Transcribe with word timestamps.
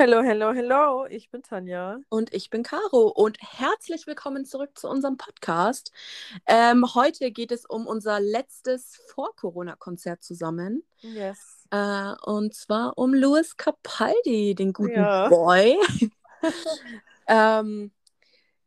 Hello, 0.00 0.22
hello, 0.22 0.52
hello. 0.52 1.06
Ich 1.10 1.28
bin 1.28 1.42
Tanja. 1.42 1.98
Und 2.08 2.32
ich 2.32 2.50
bin 2.50 2.62
Caro 2.62 3.08
und 3.08 3.36
herzlich 3.40 4.06
willkommen 4.06 4.44
zurück 4.44 4.78
zu 4.78 4.88
unserem 4.88 5.16
Podcast. 5.16 5.90
Ähm, 6.46 6.94
heute 6.94 7.32
geht 7.32 7.50
es 7.50 7.66
um 7.66 7.84
unser 7.88 8.20
letztes 8.20 8.94
Vor-Corona-Konzert 9.12 10.22
zusammen. 10.22 10.84
Yes. 11.00 11.66
Äh, 11.70 12.12
und 12.24 12.54
zwar 12.54 12.96
um 12.96 13.12
Louis 13.12 13.56
Capaldi, 13.56 14.54
den 14.54 14.72
guten 14.72 15.00
Ja. 15.00 15.28
Boy. 15.28 15.76
ähm, 17.26 17.90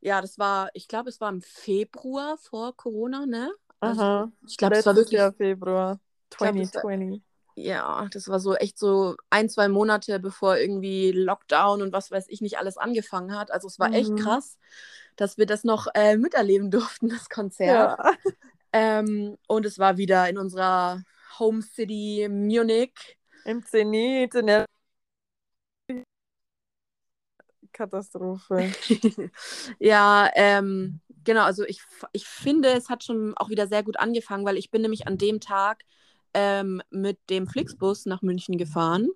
ja, 0.02 0.20
das 0.20 0.38
war, 0.38 0.70
ich 0.74 0.90
glaube, 0.90 1.08
es 1.08 1.22
war 1.22 1.30
im 1.30 1.42
Februar 1.42 2.38
vor 2.40 2.76
Corona, 2.76 3.26
ne? 3.26 3.54
Also, 3.80 4.02
Aha. 4.02 4.32
ich 4.46 4.58
glaube, 4.58 4.76
es 4.76 4.86
war 4.86 4.96
wirklich 4.98 5.14
Jahr 5.18 5.32
Februar 5.32 5.98
glaub, 6.30 6.56
das 6.56 6.74
war- 6.76 6.82
2020. 6.82 7.22
Ja, 7.56 8.08
das 8.12 8.28
war 8.28 8.40
so 8.40 8.56
echt 8.56 8.80
so 8.80 9.16
ein, 9.30 9.50
zwei 9.50 9.68
Monate, 9.68 10.20
bevor 10.20 10.58
irgendwie 10.58 11.12
Lockdown 11.12 11.82
und 11.82 11.94
was 11.94 12.12
weiß 12.12 12.26
ich 12.30 12.42
nicht 12.42 12.58
alles 12.58 12.78
angefangen 12.78 13.38
hat. 13.38 13.52
Also 13.52 13.68
es 13.68 13.80
war 13.80 13.94
echt 13.94 14.12
Mhm. 14.12 14.18
krass, 14.18 14.58
dass 15.16 15.38
wir 15.38 15.46
das 15.46 15.64
noch 15.64 15.88
äh, 15.94 16.18
miterleben 16.18 16.72
durften, 16.72 17.10
das 17.10 17.30
Konzert. 17.30 18.00
Ja. 18.00 18.14
Ähm, 18.74 19.38
und 19.48 19.66
es 19.66 19.80
war 19.80 19.98
wieder 19.98 20.30
in 20.30 20.38
unserer 20.38 21.04
Home 21.40 21.62
City 21.62 22.28
Munich. 22.30 23.18
Im 23.46 23.64
Zenit, 23.66 24.36
in 24.36 24.48
der 24.48 24.66
Katastrophe. 27.74 28.72
ja, 29.80 30.30
ähm, 30.36 31.00
genau, 31.24 31.44
also 31.44 31.64
ich, 31.66 31.82
ich 32.14 32.26
finde, 32.28 32.70
es 32.70 32.90
hat 32.90 33.04
schon 33.04 33.34
auch 33.38 33.50
wieder 33.50 33.68
sehr 33.68 33.84
gut 33.84 34.00
angefangen, 34.00 34.46
weil 34.46 34.58
ich 34.58 34.72
bin 34.72 34.82
nämlich 34.82 35.08
an 35.08 35.18
dem 35.18 35.40
Tag 35.40 35.84
ähm, 36.34 36.82
mit 36.90 37.20
dem 37.30 37.48
Flixbus 37.48 38.06
nach 38.06 38.22
München 38.22 38.58
gefahren. 38.58 39.10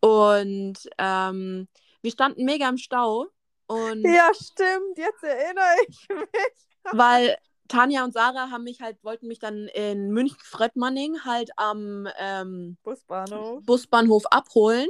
Und 0.00 0.78
ähm, 0.98 1.68
wir 2.02 2.10
standen 2.10 2.44
mega 2.44 2.68
im 2.68 2.78
Stau. 2.78 3.26
Und 3.66 4.02
Ja, 4.04 4.30
stimmt. 4.32 4.96
Jetzt 4.96 5.22
erinnere 5.22 5.74
ich 5.88 6.08
mich. 6.08 6.66
weil 6.92 7.36
Tanja 7.68 8.04
und 8.04 8.12
Sarah 8.12 8.50
haben 8.50 8.64
mich 8.64 8.80
halt, 8.80 9.02
wollten 9.02 9.26
mich 9.26 9.38
dann 9.38 9.66
in 9.68 10.10
München-Fröttmanning 10.10 11.24
halt 11.24 11.50
am 11.56 12.08
ähm, 12.18 12.76
Busbahnhof. 12.82 13.64
Busbahnhof 13.64 14.26
abholen. 14.26 14.88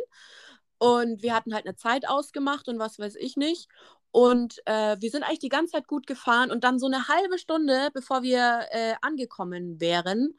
Und 0.79 1.23
wir 1.23 1.35
hatten 1.35 1.55
halt 1.55 1.67
eine 1.67 1.77
Zeit 1.77 2.07
ausgemacht 2.07 2.69
und 2.69 2.79
was 2.79 2.99
weiß 2.99 3.17
ich 3.17 3.37
nicht. 3.37 3.69
Und 4.11 4.61
äh, 4.67 4.97
wir 5.01 5.11
sind 5.11 5.23
eigentlich 5.23 5.39
die 5.39 5.49
ganze 5.49 5.73
Zeit 5.73 5.89
gut 5.89 6.07
gefahren. 6.07 6.51
Und 6.51 6.65
dann 6.65 6.79
so 6.79 6.87
eine 6.87 7.09
halbe 7.09 7.39
Stunde, 7.39 7.91
bevor 7.95 8.23
wir 8.23 8.67
äh, 8.71 8.95
angekommen 9.01 9.81
wären, 9.81 10.39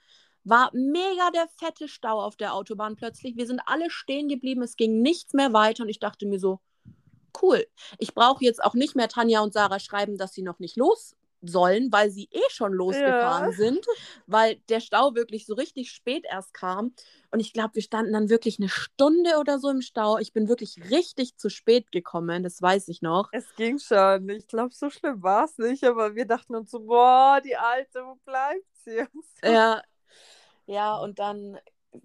war 0.49 0.69
mega 0.73 1.29
der 1.31 1.47
fette 1.57 1.87
Stau 1.87 2.21
auf 2.21 2.35
der 2.35 2.53
Autobahn 2.53 2.95
plötzlich. 2.95 3.35
Wir 3.35 3.47
sind 3.47 3.61
alle 3.65 3.89
stehen 3.89 4.29
geblieben. 4.29 4.61
Es 4.61 4.75
ging 4.75 5.01
nichts 5.01 5.33
mehr 5.33 5.53
weiter. 5.53 5.83
Und 5.83 5.89
ich 5.89 5.99
dachte 5.99 6.25
mir 6.25 6.39
so, 6.39 6.59
cool. 7.41 7.65
Ich 7.97 8.13
brauche 8.13 8.43
jetzt 8.43 8.63
auch 8.63 8.73
nicht 8.73 8.95
mehr 8.95 9.09
Tanja 9.09 9.41
und 9.41 9.53
Sarah 9.53 9.79
schreiben, 9.79 10.17
dass 10.17 10.33
sie 10.33 10.41
noch 10.43 10.59
nicht 10.59 10.77
los 10.77 11.15
sollen, 11.41 11.91
weil 11.91 12.09
sie 12.09 12.29
eh 12.31 12.49
schon 12.49 12.73
losgefahren 12.73 13.51
Ja. 13.51 13.55
sind, 13.55 13.85
weil 14.25 14.55
der 14.69 14.79
Stau 14.79 15.13
wirklich 15.13 15.45
so 15.45 15.53
richtig 15.53 15.91
spät 15.91 16.25
erst 16.27 16.53
kam. 16.53 16.93
Und 17.29 17.39
ich 17.39 17.53
glaube, 17.53 17.75
wir 17.75 17.83
standen 17.83 18.13
dann 18.13 18.29
wirklich 18.29 18.57
eine 18.57 18.69
Stunde 18.69 19.37
oder 19.39 19.59
so 19.59 19.69
im 19.69 19.81
Stau. 19.81 20.17
Ich 20.17 20.33
bin 20.33 20.49
wirklich 20.49 20.77
richtig 20.89 21.37
zu 21.37 21.49
spät 21.49 21.91
gekommen, 21.91 22.41
das 22.41 22.59
weiß 22.59 22.87
ich 22.87 23.03
noch. 23.03 23.29
Es 23.33 23.53
ging 23.55 23.77
schon. 23.77 24.27
Ich 24.29 24.47
glaube, 24.47 24.73
so 24.73 24.89
schlimm 24.89 25.21
war 25.21 25.45
es 25.45 25.57
nicht, 25.59 25.83
aber 25.83 26.15
wir 26.15 26.25
dachten 26.25 26.55
uns 26.55 26.71
so, 26.71 26.79
boah, 26.79 27.39
die 27.43 27.55
Alte, 27.55 28.03
wo 28.03 28.15
bleibt 28.25 28.65
sie? 28.83 29.03
So. 29.43 29.47
Ja, 29.47 29.83
ja, 30.67 30.95
und 30.97 31.17
dann, 31.19 31.57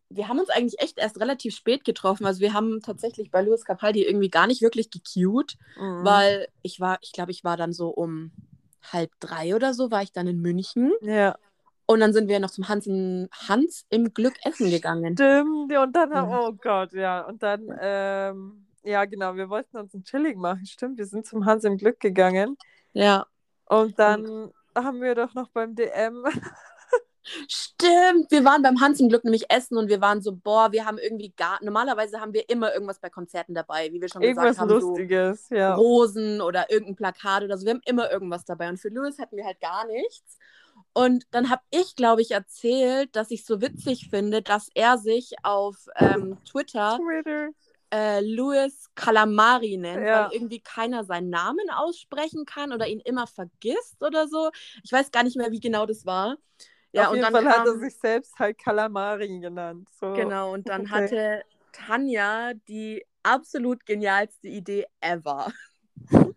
wir 0.09 0.29
haben 0.29 0.39
uns 0.39 0.49
eigentlich 0.49 0.81
echt 0.81 0.97
erst 0.99 1.21
relativ 1.21 1.55
spät 1.55 1.85
getroffen. 1.85 2.25
Also 2.25 2.41
wir 2.41 2.55
haben 2.55 2.81
tatsächlich 2.81 3.31
bei 3.31 3.43
Louis 3.43 3.65
Capaldi 3.65 4.03
irgendwie 4.05 4.31
gar 4.31 4.47
nicht 4.47 4.63
wirklich 4.63 4.89
gecued, 4.91 5.57
Mhm. 5.77 6.05
weil 6.05 6.49
ich 6.63 6.81
war, 6.81 6.97
ich 7.03 7.13
glaube, 7.13 7.31
ich 7.33 7.45
war 7.45 7.57
dann 7.59 7.73
so 7.75 7.89
um 7.91 8.33
halb 8.93 9.11
drei 9.21 9.55
oder 9.55 9.75
so, 9.75 9.91
war 9.91 10.03
ich 10.03 10.13
dann 10.13 10.27
in 10.27 10.41
München. 10.41 10.93
Ja, 11.03 11.37
Und 11.87 12.01
dann 12.01 12.13
sind 12.13 12.29
wir 12.29 12.41
noch 12.41 12.51
zum 12.51 12.69
Hans, 12.69 12.86
Hans 12.86 13.85
im 13.91 14.14
Glück 14.14 14.35
essen 14.45 14.70
gegangen. 14.70 15.15
stimmt. 15.15 15.73
Und 15.77 15.92
dann 15.97 16.11
Ja. 16.13 16.41
oh 16.41 16.53
Gott, 16.53 16.92
ja. 16.92 17.20
Und 17.27 17.42
dann, 17.42 17.69
ähm, 17.81 18.67
ja, 18.85 19.05
genau, 19.05 19.35
wir 19.36 19.48
wollten 19.51 19.77
uns 19.77 19.92
ein 19.95 20.05
Chilling 20.05 20.39
machen. 20.39 20.65
Stimmt, 20.67 20.98
wir 20.98 21.07
sind 21.07 21.27
zum 21.27 21.45
Hans 21.45 21.65
im 21.65 21.77
Glück 21.77 22.01
gegangen. 22.01 22.57
Ja. 22.95 23.27
Und 23.67 23.98
dann 23.98 24.51
haben 24.75 25.01
wir 25.03 25.15
doch 25.15 25.35
noch 25.35 25.48
beim 25.51 25.75
DM. 25.75 26.25
Stimmt, 27.49 28.31
wir 28.31 28.45
waren 28.45 28.63
beim 28.63 28.81
Hans 28.81 29.01
im 29.01 29.09
Glück 29.09 29.25
nämlich 29.25 29.51
essen 29.51 29.77
und 29.77 29.89
wir 29.89 30.01
waren 30.01 30.23
so, 30.23 30.33
boah, 30.35 30.73
wir 30.73 30.85
haben 30.87 30.99
irgendwie 30.99 31.33
gar, 31.37 31.59
normalerweise 31.63 32.21
haben 32.21 32.33
wir 32.33 32.49
immer 32.49 32.73
irgendwas 32.73 33.01
bei 33.01 33.11
Konzerten 33.11 33.55
dabei, 33.55 33.93
wie 33.93 34.01
wir 34.01 34.09
schon 34.09 34.23
Irgendwas 34.23 34.57
gesagt 34.57 34.71
haben, 34.71 34.81
so 34.81 34.89
Lustiges, 34.89 35.49
ja. 35.51 35.75
Rosen 35.75 36.41
oder 36.41 36.71
irgendein 36.71 36.97
Plakat 36.97 37.43
oder 37.45 37.57
so. 37.59 37.65
Wir 37.67 37.75
haben 37.75 37.83
immer 37.85 38.11
irgendwas 38.11 38.45
dabei 38.45 38.69
und 38.69 38.79
für 38.79 38.89
Louis 38.89 39.19
hatten 39.19 39.37
wir 39.37 39.45
halt 39.45 39.61
gar 39.61 39.87
nichts. 39.87 40.39
Und 40.95 41.25
dann 41.31 41.51
habe 41.51 41.63
ich, 41.71 41.97
glaube 41.97 42.23
ich, 42.23 42.31
erzählt, 42.33 43.15
dass 43.17 43.31
ich 43.31 43.45
so 43.45 43.61
witzig 43.61 44.09
finde, 44.11 44.43
dass 44.43 44.69
er 44.75 44.99
sich 44.99 45.33
auf 45.43 45.87
ähm, 45.97 46.39
Twitter 46.45 46.99
Twitter. 46.99 47.49
äh, 47.93 48.21
Louis 48.21 48.89
Calamari 48.95 49.77
nennt, 49.77 50.03
Ja. 50.05 50.25
weil 50.27 50.35
irgendwie 50.37 50.61
keiner 50.61 51.05
seinen 51.05 51.31
Namen 51.31 51.71
aussprechen 51.71 52.47
kann 52.47 52.73
oder 52.73 52.87
ihn 52.89 53.01
immer 53.01 53.27
vergisst 53.27 54.03
oder 54.03 54.29
so. 54.29 54.51
Ich 54.83 54.93
weiß 54.93 55.11
gar 55.11 55.23
nicht 55.25 55.37
mehr, 55.37 55.51
wie 55.53 55.61
genau 55.61 55.87
das 55.87 56.05
war. 56.07 56.37
Ja, 56.92 57.07
Auf 57.07 57.13
und 57.13 57.17
jeden 57.17 57.33
dann 57.33 57.45
Fall 57.45 57.58
hat 57.58 57.67
er 57.67 57.79
sich 57.79 57.97
selbst 57.97 58.39
halt 58.39 58.58
Calamari 58.58 59.41
genannt. 59.41 59.89
So. 59.98 60.13
Genau, 60.14 60.53
und 60.53 60.69
dann 60.69 60.83
Okay. 60.83 60.91
hatte 60.91 61.42
Tanja 61.73 62.53
die 62.69 63.05
absolut 63.23 63.86
genialste 63.86 64.48
Idee 64.48 64.86
ever. 65.01 65.51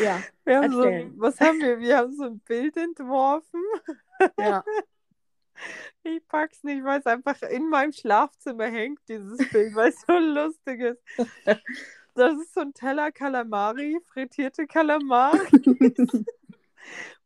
ja, 0.00 0.22
Wir 0.44 0.58
haben 0.58 0.72
so, 0.72 0.82
Erzähl. 0.82 1.12
was 1.18 1.40
haben 1.40 1.60
wir? 1.60 1.80
Wir 1.80 1.96
haben 1.98 2.14
so 2.14 2.24
ein 2.24 2.38
Bild 2.40 2.76
entworfen. 2.76 3.62
ja. 4.38 4.64
Ich 6.02 6.26
pack's 6.28 6.62
nicht, 6.64 6.84
weil 6.84 7.00
es 7.00 7.06
einfach 7.06 7.40
in 7.42 7.70
meinem 7.70 7.92
Schlafzimmer 7.92 8.66
hängt, 8.66 9.00
dieses 9.08 9.38
Bild, 9.50 9.74
weil 9.74 9.90
es 9.90 10.00
so 10.06 10.12
lustig 10.18 10.80
ist. 10.80 11.00
Das 12.14 12.34
ist 12.34 12.54
so 12.54 12.60
ein 12.60 12.74
Teller 12.74 13.12
Kalamari, 13.12 13.98
frittierte 14.12 14.66
Kalamari 14.66 15.38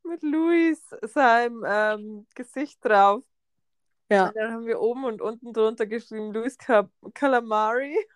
mit 0.08 0.22
Luis 0.22 0.80
seinem 1.02 1.64
ähm, 1.66 2.26
Gesicht 2.34 2.84
drauf. 2.84 3.24
ja. 4.10 4.28
Und 4.28 4.36
dann 4.36 4.52
haben 4.52 4.66
wir 4.66 4.80
oben 4.80 5.04
und 5.04 5.20
unten 5.20 5.52
drunter 5.52 5.86
geschrieben 5.86 6.32
Luis 6.32 6.56
Calamari. 7.14 7.96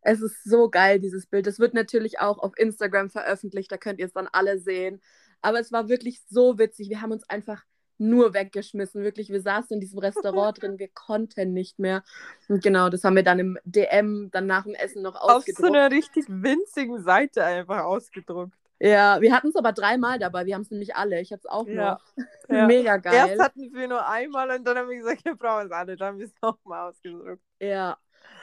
Es 0.00 0.22
ist 0.22 0.42
so 0.44 0.70
geil, 0.70 1.00
dieses 1.00 1.26
Bild. 1.26 1.46
Das 1.46 1.58
wird 1.58 1.74
natürlich 1.74 2.18
auch 2.18 2.38
auf 2.38 2.56
Instagram 2.56 3.10
veröffentlicht, 3.10 3.70
da 3.70 3.76
könnt 3.76 3.98
ihr 3.98 4.06
es 4.06 4.14
dann 4.14 4.26
alle 4.32 4.58
sehen. 4.58 5.02
Aber 5.42 5.60
es 5.60 5.70
war 5.70 5.90
wirklich 5.90 6.22
so 6.30 6.58
witzig. 6.58 6.88
Wir 6.88 7.02
haben 7.02 7.12
uns 7.12 7.28
einfach 7.28 7.62
nur 7.98 8.32
weggeschmissen. 8.34 9.02
Wirklich, 9.02 9.28
wir 9.28 9.42
saßen 9.42 9.74
in 9.74 9.80
diesem 9.80 9.98
Restaurant 9.98 10.60
drin, 10.60 10.78
wir 10.78 10.88
konnten 10.88 11.52
nicht 11.52 11.78
mehr. 11.78 12.02
Und 12.48 12.62
genau, 12.62 12.88
das 12.88 13.04
haben 13.04 13.16
wir 13.16 13.22
dann 13.22 13.38
im 13.38 13.58
DM, 13.64 14.30
dann 14.30 14.46
nach 14.46 14.64
dem 14.64 14.74
Essen 14.74 15.02
noch 15.02 15.16
Auf 15.16 15.44
so 15.56 15.66
ausgedruckt. 15.66 15.76
einer 15.76 15.90
richtig 15.90 16.24
winzigen 16.28 17.02
Seite 17.02 17.44
einfach 17.44 17.84
ausgedruckt. 17.84 18.54
Ja, 18.80 19.20
wir 19.20 19.34
hatten 19.34 19.48
es 19.48 19.56
aber 19.56 19.72
dreimal 19.72 20.18
dabei. 20.18 20.46
Wir 20.46 20.54
haben 20.54 20.62
es 20.62 20.70
nämlich 20.70 20.94
alle. 20.96 21.20
Ich 21.20 21.32
habe 21.32 21.40
es 21.40 21.46
auch 21.46 21.66
Ja. 21.66 22.00
noch. 22.16 22.24
Ja. 22.48 22.66
Mega 22.66 22.96
geil. 22.96 23.28
Erst 23.30 23.42
hatten 23.42 23.72
wir 23.74 23.88
nur 23.88 24.06
einmal 24.08 24.50
und 24.50 24.66
dann 24.66 24.78
haben 24.78 24.88
wir 24.88 24.96
gesagt, 24.96 25.24
wir 25.24 25.34
brauchen 25.36 25.66
es 25.66 25.72
alle. 25.72 25.96
Dann 25.96 26.08
haben 26.08 26.18
wir 26.18 26.26
es 26.26 26.34
nochmal 26.42 26.88
ausgedruckt. 26.88 27.42
Ja. 27.60 27.98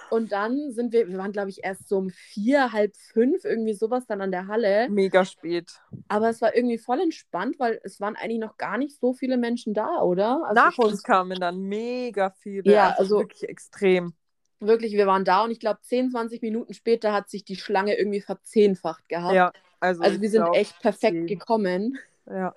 Und 0.10 0.32
dann 0.32 0.72
sind 0.72 0.94
wir, 0.94 1.08
wir 1.10 1.18
waren, 1.18 1.34
glaube 1.34 1.50
ich, 1.50 1.64
erst 1.66 1.90
so 1.90 1.98
um 1.98 2.10
vier, 2.12 2.72
halb 2.72 2.96
fünf, 2.96 3.44
irgendwie 3.44 3.74
sowas 3.74 4.06
dann 4.08 4.22
an 4.22 4.32
der 4.32 4.48
Halle. 4.48 4.88
Mega 4.90 5.26
spät. 5.26 5.82
Aber 6.08 6.30
es 6.30 6.42
war 6.42 6.56
irgendwie 6.56 6.78
voll 6.78 7.02
entspannt, 7.02 7.56
weil 7.60 7.82
es 7.84 8.00
waren 8.00 8.16
eigentlich 8.16 8.40
noch 8.40 8.56
gar 8.58 8.78
nicht 8.78 8.98
so 9.00 9.14
viele 9.14 9.36
Menschen 9.38 9.74
da, 9.74 10.02
oder? 10.02 10.44
Also 10.46 10.54
Nach 10.54 10.78
uns 10.78 11.04
kamen 11.04 11.40
dann 11.40 11.60
mega 11.60 12.30
viele. 12.30 12.72
Ja, 12.72 12.96
also- 12.98 13.20
wirklich 13.20 13.50
extrem. 13.50 14.14
Wirklich, 14.60 14.94
wir 14.94 15.06
waren 15.06 15.24
da 15.26 15.44
und 15.44 15.52
ich 15.52 15.60
glaube, 15.60 15.82
10, 15.82 16.10
20 16.10 16.42
Minuten 16.42 16.74
später 16.74 17.14
hat 17.14 17.30
sich 17.30 17.44
die 17.46 17.58
Schlange 17.58 17.96
irgendwie 17.96 18.22
verzehnfacht 18.22 19.08
gehabt. 19.08 19.36
Ja, 19.36 19.52
also, 19.80 20.02
Also 20.02 20.22
wir 20.22 20.30
sind 20.30 20.44
glaub, 20.44 20.56
echt 20.56 20.80
perfekt 20.82 21.02
zehn. 21.14 21.28
gekommen. 21.28 21.98
Ja. 22.26 22.54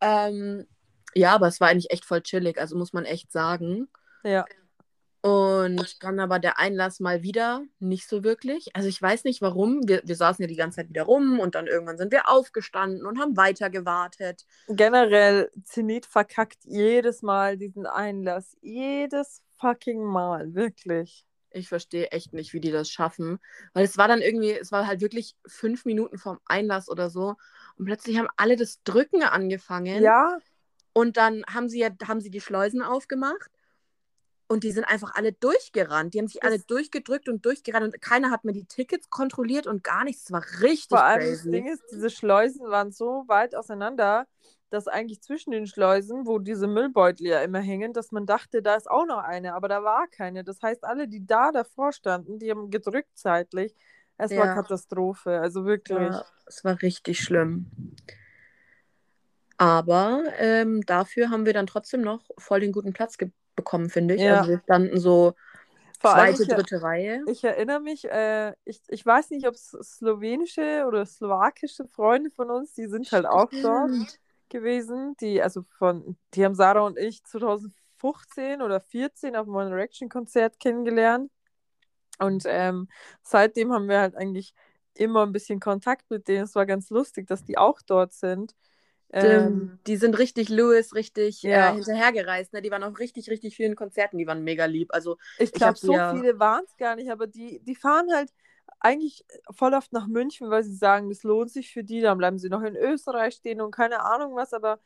Ähm, 0.00 0.66
ja, 1.14 1.34
aber 1.34 1.48
es 1.48 1.60
war 1.60 1.68
eigentlich 1.68 1.90
echt 1.90 2.04
voll 2.04 2.22
chillig, 2.22 2.58
also 2.60 2.76
muss 2.76 2.92
man 2.92 3.04
echt 3.04 3.32
sagen. 3.32 3.88
ja. 4.24 4.44
Und 5.20 6.02
dann 6.04 6.20
aber 6.20 6.38
der 6.38 6.60
Einlass 6.60 7.00
mal 7.00 7.24
wieder 7.24 7.62
nicht 7.80 8.08
so 8.08 8.22
wirklich. 8.22 8.68
Also 8.74 8.88
ich 8.88 9.02
weiß 9.02 9.24
nicht 9.24 9.42
warum. 9.42 9.80
Wir, 9.88 10.00
wir 10.04 10.14
saßen 10.14 10.40
ja 10.42 10.46
die 10.46 10.54
ganze 10.54 10.76
Zeit 10.76 10.90
wieder 10.90 11.02
rum 11.02 11.40
und 11.40 11.56
dann 11.56 11.66
irgendwann 11.66 11.98
sind 11.98 12.12
wir 12.12 12.28
aufgestanden 12.28 13.04
und 13.04 13.18
haben 13.18 13.36
weiter 13.36 13.68
gewartet. 13.68 14.46
Generell, 14.68 15.50
Zenit 15.64 16.06
verkackt 16.06 16.58
jedes 16.64 17.22
Mal 17.22 17.56
diesen 17.56 17.84
Einlass. 17.84 18.56
Jedes 18.60 19.42
fucking 19.56 20.04
Mal, 20.04 20.54
wirklich. 20.54 21.26
Ich 21.58 21.68
verstehe 21.68 22.06
echt 22.12 22.32
nicht, 22.32 22.52
wie 22.52 22.60
die 22.60 22.70
das 22.70 22.88
schaffen. 22.90 23.38
Weil 23.72 23.84
es 23.84 23.96
war 23.98 24.08
dann 24.08 24.20
irgendwie, 24.22 24.52
es 24.52 24.72
war 24.72 24.86
halt 24.86 25.00
wirklich 25.00 25.36
fünf 25.46 25.84
Minuten 25.84 26.18
vorm 26.18 26.38
Einlass 26.46 26.88
oder 26.88 27.10
so. 27.10 27.36
Und 27.76 27.84
plötzlich 27.84 28.18
haben 28.18 28.28
alle 28.36 28.56
das 28.56 28.82
Drücken 28.84 29.22
angefangen. 29.22 30.02
Ja, 30.02 30.38
Und 30.92 31.16
dann 31.16 31.44
haben 31.52 31.68
sie 31.68 31.78
ja, 31.80 31.90
haben 32.06 32.20
sie 32.20 32.30
die 32.30 32.40
Schleusen 32.40 32.82
aufgemacht. 32.82 33.50
Und 34.50 34.64
die 34.64 34.72
sind 34.72 34.84
einfach 34.84 35.14
alle 35.14 35.32
durchgerannt. 35.32 36.14
Die 36.14 36.18
haben 36.18 36.26
sich 36.26 36.40
Das- 36.40 36.50
alle 36.50 36.58
durchgedrückt 36.60 37.28
und 37.28 37.44
durchgerannt 37.44 37.84
und 37.84 38.00
keiner 38.00 38.30
hat 38.30 38.44
mir 38.44 38.54
die 38.54 38.64
Tickets 38.64 39.10
kontrolliert 39.10 39.66
und 39.66 39.84
gar 39.84 40.04
nichts. 40.04 40.24
Es 40.24 40.32
war 40.32 40.42
richtig 40.62 40.88
Vor 40.88 41.02
allem 41.04 41.20
das 41.30 41.42
crazy. 41.42 41.50
Ding 41.50 41.66
ist, 41.70 41.82
diese 41.92 42.08
Schleusen 42.08 42.66
waren 42.70 42.90
so 42.90 43.24
weit 43.26 43.54
auseinander, 43.54 44.26
dass 44.70 44.86
eigentlich 44.88 45.22
zwischen 45.22 45.50
den 45.50 45.66
Schleusen, 45.66 46.26
wo 46.26 46.38
diese 46.38 46.66
Müllbeutel 46.66 47.26
ja 47.26 47.40
immer 47.42 47.60
hängen, 47.60 47.92
dass 47.92 48.12
man 48.12 48.26
dachte, 48.26 48.62
da 48.62 48.74
ist 48.74 48.90
auch 48.90 49.06
noch 49.06 49.18
eine, 49.22 49.54
aber 49.54 49.68
da 49.68 49.82
war 49.82 50.06
keine. 50.08 50.44
Das 50.44 50.62
heißt, 50.62 50.84
alle, 50.84 51.08
die 51.08 51.26
da 51.26 51.52
davor 51.52 51.92
standen, 51.92 52.38
die 52.38 52.50
haben 52.50 52.70
gedrückt 52.70 53.10
zeitlich. 53.14 53.74
Es 54.18 54.32
war 54.32 54.46
Ja. 54.46 54.54
Katastrophe, 54.54 55.40
also 55.40 55.64
wirklich. 55.64 55.98
Ja, 55.98 56.24
es 56.46 56.64
war 56.64 56.80
richtig 56.82 57.20
schlimm. 57.20 57.70
Aber 59.56 60.22
ähm, 60.38 60.82
dafür 60.86 61.30
haben 61.30 61.46
wir 61.46 61.52
dann 61.52 61.66
trotzdem 61.66 62.00
noch 62.02 62.28
voll 62.38 62.60
den 62.60 62.72
guten 62.72 62.92
Platz 62.92 63.16
bekommen, 63.56 63.90
finde 63.90 64.14
ich. 64.14 64.22
Ja. 64.22 64.38
Also 64.38 64.50
wir 64.50 64.60
standen 64.64 65.00
so 65.00 65.34
Vor 66.00 66.12
zweite, 66.12 66.42
ich, 66.44 66.48
dritte 66.48 66.82
Reihe. 66.82 67.22
ich 67.26 67.42
erinnere 67.42 67.80
mich, 67.80 68.04
äh, 68.04 68.54
ich, 68.64 68.82
ich 68.88 69.04
weiß 69.04 69.30
nicht, 69.30 69.48
ob 69.48 69.54
es 69.54 69.70
slowenische 69.70 70.84
oder 70.86 71.04
slowakische 71.06 71.86
Freunde 71.86 72.30
von 72.30 72.50
uns, 72.50 72.74
die 72.74 72.86
sind 72.86 73.10
halt 73.10 73.26
auch 73.26 73.50
dort 73.62 73.90
Stimmt. 73.90 74.18
Gewesen. 74.50 75.16
Die, 75.20 75.40
also 75.42 75.64
von, 75.78 76.16
die 76.34 76.44
haben 76.44 76.54
Sarah 76.54 76.80
und 76.82 76.98
ich 76.98 77.22
2015 77.24 78.62
oder 78.62 78.80
14 78.80 79.36
auf 79.36 79.46
dem 79.46 79.54
One 79.54 79.70
Direction 79.70 80.08
Konzert 80.08 80.58
kennengelernt. 80.60 81.30
Und 82.18 82.44
ähm, 82.46 82.88
seitdem 83.22 83.72
haben 83.72 83.88
wir 83.88 84.00
halt 84.00 84.16
eigentlich 84.16 84.54
immer 84.94 85.24
ein 85.24 85.32
bisschen 85.32 85.60
Kontakt 85.60 86.10
mit 86.10 86.26
denen. 86.28 86.44
Es 86.44 86.54
war 86.54 86.66
ganz 86.66 86.90
lustig, 86.90 87.26
dass 87.28 87.44
die 87.44 87.56
auch 87.58 87.80
dort 87.86 88.12
sind. 88.12 88.54
Ähm. 89.10 89.78
Die 89.86 89.96
sind 89.96 90.18
richtig 90.18 90.48
Louis, 90.50 90.94
richtig 90.94 91.42
Ja. 91.42 91.70
äh, 91.70 91.74
hinterhergereist. 91.76 92.52
Ne? 92.52 92.60
Die 92.60 92.70
waren 92.70 92.82
auf 92.82 92.98
richtig, 92.98 93.30
richtig 93.30 93.56
vielen 93.56 93.74
Konzerten. 93.74 94.18
Die 94.18 94.26
waren 94.26 94.42
mega 94.44 94.66
lieb. 94.66 94.92
Also 94.92 95.16
ich 95.38 95.52
glaube, 95.52 95.78
so 95.78 95.92
ja- 95.94 96.12
viele 96.14 96.38
waren 96.38 96.64
es 96.66 96.76
gar 96.76 96.96
nicht, 96.96 97.10
aber 97.10 97.26
die, 97.26 97.60
die 97.60 97.74
fahren 97.74 98.12
halt 98.12 98.30
eigentlich 98.80 99.24
voll 99.50 99.74
oft 99.74 99.92
nach 99.92 100.06
München, 100.06 100.50
weil 100.50 100.62
sie 100.64 100.74
sagen, 100.76 101.08
das 101.08 101.22
lohnt 101.22 101.50
sich 101.50 101.72
für 101.72 101.84
die. 101.84 102.00
Dann 102.00 102.18
bleiben 102.18 102.38
sie 102.38 102.48
noch 102.48 102.62
in 102.62 102.76
Österreich 102.76 103.34
stehen 103.34 103.60
und 103.60 103.72
keine 103.72 104.04
Ahnung 104.04 104.34
was, 104.36 104.52
aber 104.52 104.78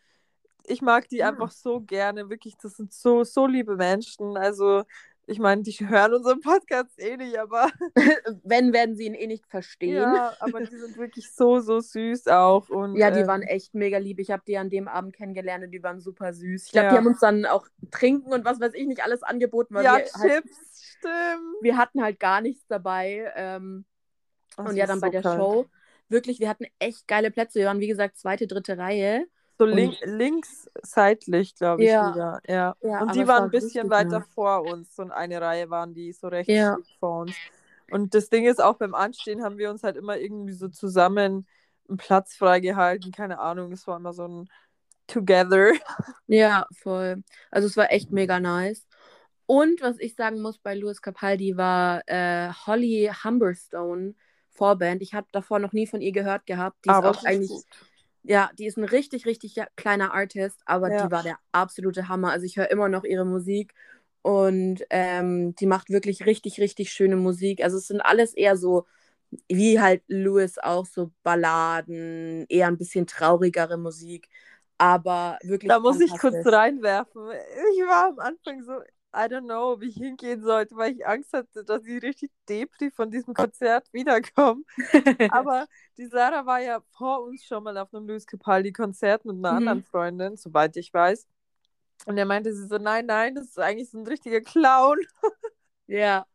ich 0.66 0.80
mag 0.82 1.08
die 1.08 1.18
Ja. 1.18 1.28
einfach 1.28 1.50
so 1.50 1.80
gerne. 1.80 2.30
Wirklich, 2.30 2.56
das 2.56 2.74
sind 2.76 2.92
so, 2.92 3.24
so 3.24 3.46
liebe 3.46 3.76
Menschen. 3.76 4.36
Also, 4.36 4.84
ich 5.26 5.38
meine, 5.38 5.62
die 5.62 5.72
hören 5.72 6.14
unseren 6.14 6.40
Podcast 6.40 6.98
eh 6.98 7.16
nicht, 7.16 7.36
aber 7.38 7.68
wenn, 8.44 8.72
werden 8.72 8.96
sie 8.96 9.06
ihn 9.06 9.14
eh 9.14 9.26
nicht 9.26 9.46
verstehen. 9.46 10.14
ja, 10.14 10.36
aber 10.40 10.60
die 10.60 10.76
sind 10.76 10.96
wirklich 10.96 11.30
so, 11.32 11.60
so 11.60 11.80
süß 11.80 12.28
auch. 12.28 12.68
Und, 12.68 12.96
Ja, 12.96 13.10
die 13.10 13.20
ähm, 13.20 13.26
waren 13.26 13.42
echt 13.42 13.74
mega 13.74 13.98
lieb. 13.98 14.18
Ich 14.20 14.30
habe 14.30 14.42
die 14.46 14.56
an 14.58 14.70
dem 14.70 14.88
Abend 14.88 15.14
kennengelernt 15.14 15.64
und 15.64 15.70
die 15.70 15.82
waren 15.82 16.00
super 16.00 16.32
süß. 16.32 16.66
Ich 16.66 16.72
glaube, 16.72 16.86
Ja. 16.86 16.90
die 16.92 16.96
haben 16.98 17.06
uns 17.06 17.20
dann 17.20 17.46
auch 17.46 17.66
trinken 17.90 18.32
und 18.32 18.44
was 18.44 18.60
weiß 18.60 18.74
ich 18.74 18.86
nicht 18.86 19.02
alles 19.04 19.22
angeboten, 19.22 19.74
weil 19.74 19.84
ja, 19.84 19.94
wir, 19.98 20.04
halt, 20.14 20.44
Chips, 20.44 20.71
stimmt. 21.02 21.62
wir 21.62 21.76
hatten 21.76 22.02
halt 22.02 22.18
gar 22.20 22.40
nichts 22.40 22.66
dabei. 22.68 23.32
Ähm, 23.36 23.84
und 24.56 24.76
ja, 24.76 24.86
dann 24.86 24.98
so 24.98 25.02
bei 25.02 25.10
der 25.10 25.22
krank. 25.22 25.40
Show, 25.40 25.66
wirklich, 26.08 26.40
wir 26.40 26.48
hatten 26.48 26.66
echt 26.78 27.08
geile 27.08 27.30
Plätze. 27.30 27.58
Wir 27.58 27.66
waren, 27.66 27.80
wie 27.80 27.88
gesagt, 27.88 28.18
zweite, 28.18 28.46
dritte 28.46 28.78
Reihe. 28.78 29.26
So 29.58 29.66
link, 29.66 29.96
links 30.04 30.68
seitlich, 30.82 31.54
glaube 31.54 31.82
ich, 31.82 31.90
Ja. 31.90 32.12
wieder. 32.14 32.40
Ja. 32.46 32.76
Ja, 32.82 33.00
und 33.00 33.14
die 33.14 33.20
waren 33.20 33.28
war 33.28 33.42
ein 33.42 33.50
bisschen 33.50 33.90
weiter 33.90 34.20
nice. 34.20 34.28
vor 34.34 34.62
uns. 34.62 34.94
So 34.94 35.02
eine 35.02 35.40
Reihe 35.40 35.70
waren 35.70 35.94
die 35.94 36.12
so 36.12 36.28
recht 36.28 36.50
Ja. 36.50 36.78
vor 36.98 37.20
uns. 37.20 37.34
Und 37.90 38.14
das 38.14 38.28
Ding 38.28 38.46
ist, 38.46 38.60
auch 38.60 38.76
beim 38.78 38.94
Anstehen 38.94 39.42
haben 39.42 39.58
wir 39.58 39.70
uns 39.70 39.82
halt 39.82 39.96
immer 39.96 40.16
irgendwie 40.18 40.54
so 40.54 40.68
zusammen 40.68 41.46
einen 41.88 41.98
Platz 41.98 42.34
freigehalten. 42.34 43.12
Keine 43.12 43.38
Ahnung, 43.38 43.72
es 43.72 43.86
war 43.86 43.96
immer 43.98 44.12
so 44.12 44.26
ein 44.26 44.48
Together. 45.06 45.72
Ja, 46.26 46.66
voll. 46.72 47.22
Also 47.50 47.66
es 47.68 47.76
war 47.76 47.92
echt 47.92 48.10
mega 48.10 48.40
nice. 48.40 48.86
Und 49.52 49.82
was 49.82 49.98
ich 49.98 50.14
sagen 50.14 50.40
muss 50.40 50.56
bei 50.56 50.74
Louis 50.74 51.02
Capaldi 51.02 51.58
war 51.58 52.02
äh, 52.06 52.48
Holly 52.66 53.10
Humberstone 53.22 54.14
Vorband. 54.48 55.02
Ich 55.02 55.12
habe 55.12 55.26
davor 55.30 55.58
noch 55.58 55.74
nie 55.74 55.86
von 55.86 56.00
ihr 56.00 56.12
gehört 56.12 56.46
gehabt. 56.46 56.82
Die 56.86 56.88
ist 56.88 56.96
Aber 56.96 57.10
auch 57.10 57.16
ist 57.16 57.26
eigentlich, 57.26 57.50
gut. 57.50 57.64
ja, 58.22 58.50
die 58.58 58.64
ist 58.64 58.78
ein 58.78 58.84
richtig, 58.84 59.26
richtig 59.26 59.56
kleiner 59.76 60.14
Artist, 60.14 60.58
aber 60.64 60.88
Ja. 60.88 61.04
die 61.04 61.10
war 61.10 61.22
der 61.22 61.38
absolute 61.52 62.08
Hammer. 62.08 62.30
Also 62.30 62.46
ich 62.46 62.56
höre 62.56 62.70
immer 62.70 62.88
noch 62.88 63.04
ihre 63.04 63.26
Musik 63.26 63.74
und 64.22 64.82
ähm, 64.88 65.54
die 65.56 65.66
macht 65.66 65.90
wirklich 65.90 66.24
richtig, 66.24 66.58
richtig 66.58 66.90
schöne 66.90 67.16
Musik. 67.16 67.62
Also 67.62 67.76
es 67.76 67.88
sind 67.88 68.00
alles 68.00 68.32
eher 68.32 68.56
so, 68.56 68.86
wie 69.48 69.80
halt 69.82 70.02
Louis 70.08 70.56
auch, 70.56 70.86
so 70.86 71.12
Balladen, 71.24 72.46
eher 72.48 72.68
ein 72.68 72.78
bisschen 72.78 73.06
traurigere 73.06 73.76
Musik. 73.76 74.30
Aber 74.78 75.36
wirklich. 75.42 75.68
Da 75.70 75.78
muss 75.78 76.00
ich 76.00 76.16
kurz 76.18 76.46
reinwerfen. 76.46 77.30
Ich 77.74 77.80
war 77.86 78.08
am 78.08 78.18
Anfang 78.18 78.62
so, 78.64 78.80
I 79.14 79.28
don't 79.28 79.44
know, 79.46 79.80
wie 79.80 79.88
ich 79.88 79.96
hingehen 79.96 80.42
sollte, 80.42 80.76
weil 80.76 80.92
ich 80.94 81.06
Angst 81.06 81.32
hatte, 81.34 81.64
dass 81.64 81.84
ich 81.86 82.02
richtig 82.02 82.30
Depri 82.48 82.90
von 82.90 83.10
diesem 83.10 83.34
Konzert 83.34 83.92
wiederkomme. 83.92 84.62
Aber 85.28 85.66
die 85.98 86.06
Sarah 86.06 86.46
war 86.46 86.60
ja 86.60 86.80
vor 86.92 87.22
uns 87.24 87.44
schon 87.44 87.64
mal 87.64 87.76
auf 87.78 87.92
einem 87.94 88.06
Luis 88.08 88.26
Capaldi-Konzert 88.26 89.24
mit 89.24 89.36
einer 89.36 89.54
Mhm. 89.54 89.56
anderen 89.56 89.82
Freundin, 89.82 90.36
soweit 90.36 90.76
ich 90.76 90.92
weiß. 90.94 91.26
Und 92.06 92.18
er 92.18 92.26
meinte 92.26 92.54
sie 92.54 92.66
so, 92.68 92.78
nein, 92.78 93.06
nein, 93.06 93.34
das 93.34 93.46
ist 93.46 93.58
eigentlich 93.60 93.90
so 93.90 93.98
ein 93.98 94.06
richtiger 94.06 94.40
Clown. 94.40 94.98
ja. 95.86 96.26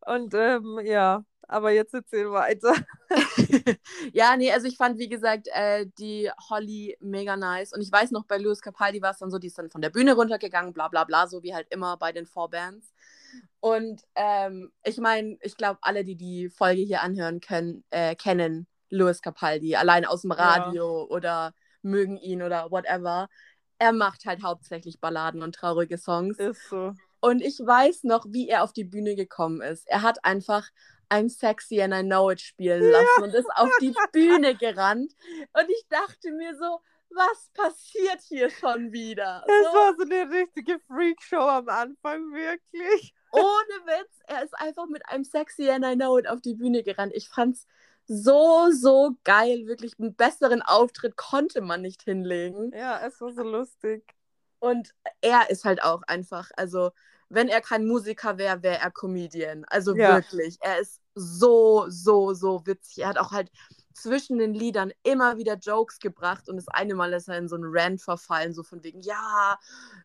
Und 0.00 0.34
ähm, 0.34 0.80
ja, 0.84 1.24
aber 1.50 1.72
jetzt 1.72 1.94
erzähl 1.94 2.30
weiter. 2.30 2.74
ja, 4.12 4.36
nee, 4.36 4.52
also 4.52 4.66
ich 4.68 4.76
fand, 4.76 4.98
wie 4.98 5.08
gesagt, 5.08 5.48
äh, 5.52 5.86
die 5.98 6.30
Holly 6.48 6.96
mega 7.00 7.36
nice. 7.36 7.72
Und 7.72 7.80
ich 7.80 7.90
weiß 7.90 8.12
noch, 8.12 8.24
bei 8.24 8.38
Louis 8.38 8.60
Capaldi 8.60 9.02
war 9.02 9.10
es 9.10 9.18
dann 9.18 9.30
so, 9.30 9.38
die 9.38 9.48
ist 9.48 9.58
dann 9.58 9.70
von 9.70 9.82
der 9.82 9.90
Bühne 9.90 10.14
runtergegangen, 10.14 10.72
bla 10.72 10.88
bla 10.88 11.04
bla, 11.04 11.26
so 11.26 11.42
wie 11.42 11.54
halt 11.54 11.66
immer 11.70 11.96
bei 11.96 12.12
den 12.12 12.26
Vorbands. 12.26 12.92
Und 13.60 14.02
ähm, 14.14 14.70
ich 14.84 14.98
meine, 14.98 15.38
ich 15.42 15.56
glaube, 15.56 15.78
alle, 15.82 16.04
die 16.04 16.16
die 16.16 16.48
Folge 16.48 16.82
hier 16.82 17.02
anhören 17.02 17.40
können, 17.40 17.84
äh, 17.90 18.14
kennen 18.14 18.66
Louis 18.88 19.20
Capaldi, 19.20 19.76
allein 19.76 20.04
aus 20.04 20.22
dem 20.22 20.30
Ja. 20.30 20.36
Radio 20.36 21.04
oder 21.04 21.52
mögen 21.82 22.16
ihn 22.16 22.42
oder 22.42 22.70
whatever. 22.70 23.28
Er 23.78 23.92
macht 23.92 24.24
halt 24.24 24.42
hauptsächlich 24.42 25.00
Balladen 25.00 25.42
und 25.42 25.54
traurige 25.54 25.98
Songs. 25.98 26.38
Ist 26.38 26.68
so. 26.68 26.94
Und 27.20 27.42
ich 27.42 27.58
weiß 27.58 28.04
noch, 28.04 28.26
wie 28.28 28.48
er 28.48 28.62
auf 28.62 28.72
die 28.72 28.84
Bühne 28.84 29.14
gekommen 29.14 29.60
ist. 29.60 29.86
Er 29.88 30.02
hat 30.02 30.24
einfach 30.24 30.68
I'm 31.10 31.28
sexy 31.28 31.80
and 31.82 31.94
I 31.94 32.02
know 32.02 32.30
it 32.30 32.40
spielen 32.40 32.82
lassen 32.90 33.22
und 33.24 33.34
ist 33.34 33.50
auf 33.56 33.70
die 33.80 33.94
Bühne 34.12 34.54
gerannt. 34.54 35.12
Und 35.52 35.68
ich 35.68 35.84
dachte 35.88 36.30
mir 36.32 36.56
so, 36.56 36.80
was 37.10 37.50
passiert 37.54 38.20
hier 38.28 38.50
schon 38.50 38.92
wieder? 38.92 39.44
Es 39.46 39.66
So, 39.66 39.78
war 39.78 39.94
so 39.96 40.02
eine 40.04 40.30
richtige 40.30 40.78
Freakshow 40.86 41.40
am 41.40 41.68
Anfang, 41.68 42.32
wirklich. 42.32 43.14
ohne 43.32 43.86
Witz, 43.86 44.20
er 44.28 44.44
ist 44.44 44.54
einfach 44.54 44.86
mit 44.86 45.04
I'm 45.06 45.24
sexy 45.24 45.68
and 45.70 45.84
I 45.84 45.94
know 45.96 46.18
it 46.18 46.28
auf 46.28 46.40
die 46.40 46.54
Bühne 46.54 46.82
gerannt. 46.84 47.12
Ich 47.14 47.28
fand's 47.28 47.66
so, 48.06 48.70
so 48.72 49.16
geil. 49.24 49.66
Wirklich 49.66 49.98
einen 49.98 50.14
besseren 50.14 50.62
Auftritt 50.62 51.16
konnte 51.16 51.60
man 51.60 51.82
nicht 51.82 52.02
hinlegen. 52.02 52.72
Ja, 52.74 53.00
es 53.06 53.20
war 53.20 53.32
so 53.32 53.42
lustig. 53.42 54.04
Und 54.58 54.94
er 55.20 55.48
ist 55.50 55.64
halt 55.64 55.82
auch 55.82 56.02
einfach, 56.06 56.50
also 56.56 56.90
wenn 57.30 57.48
er 57.48 57.60
kein 57.60 57.86
Musiker 57.86 58.38
wäre, 58.38 58.62
wäre 58.62 58.78
er 58.78 58.90
Comedian. 58.90 59.64
Also 59.68 59.96
Ja. 59.96 60.06
wirklich, 60.06 60.58
er 60.60 60.80
ist 60.80 61.00
so, 61.14 61.86
so, 61.88 62.34
so 62.34 62.66
witzig. 62.66 62.98
Er 63.04 63.08
hat 63.08 63.18
auch 63.18 63.32
halt 63.32 63.50
zwischen 63.94 64.38
den 64.38 64.54
Liedern 64.54 64.92
immer 65.02 65.36
wieder 65.36 65.56
Jokes 65.56 65.98
gebracht 65.98 66.48
und 66.48 66.56
das 66.56 66.68
eine 66.68 66.94
Mal 66.94 67.12
ist 67.12 67.28
er 67.28 67.38
in 67.38 67.48
so 67.48 67.56
einen 67.56 67.66
Rant 67.68 68.00
verfallen, 68.02 68.54
so 68.54 68.62
von 68.62 68.82
wegen, 68.84 69.00
ja, 69.02 69.58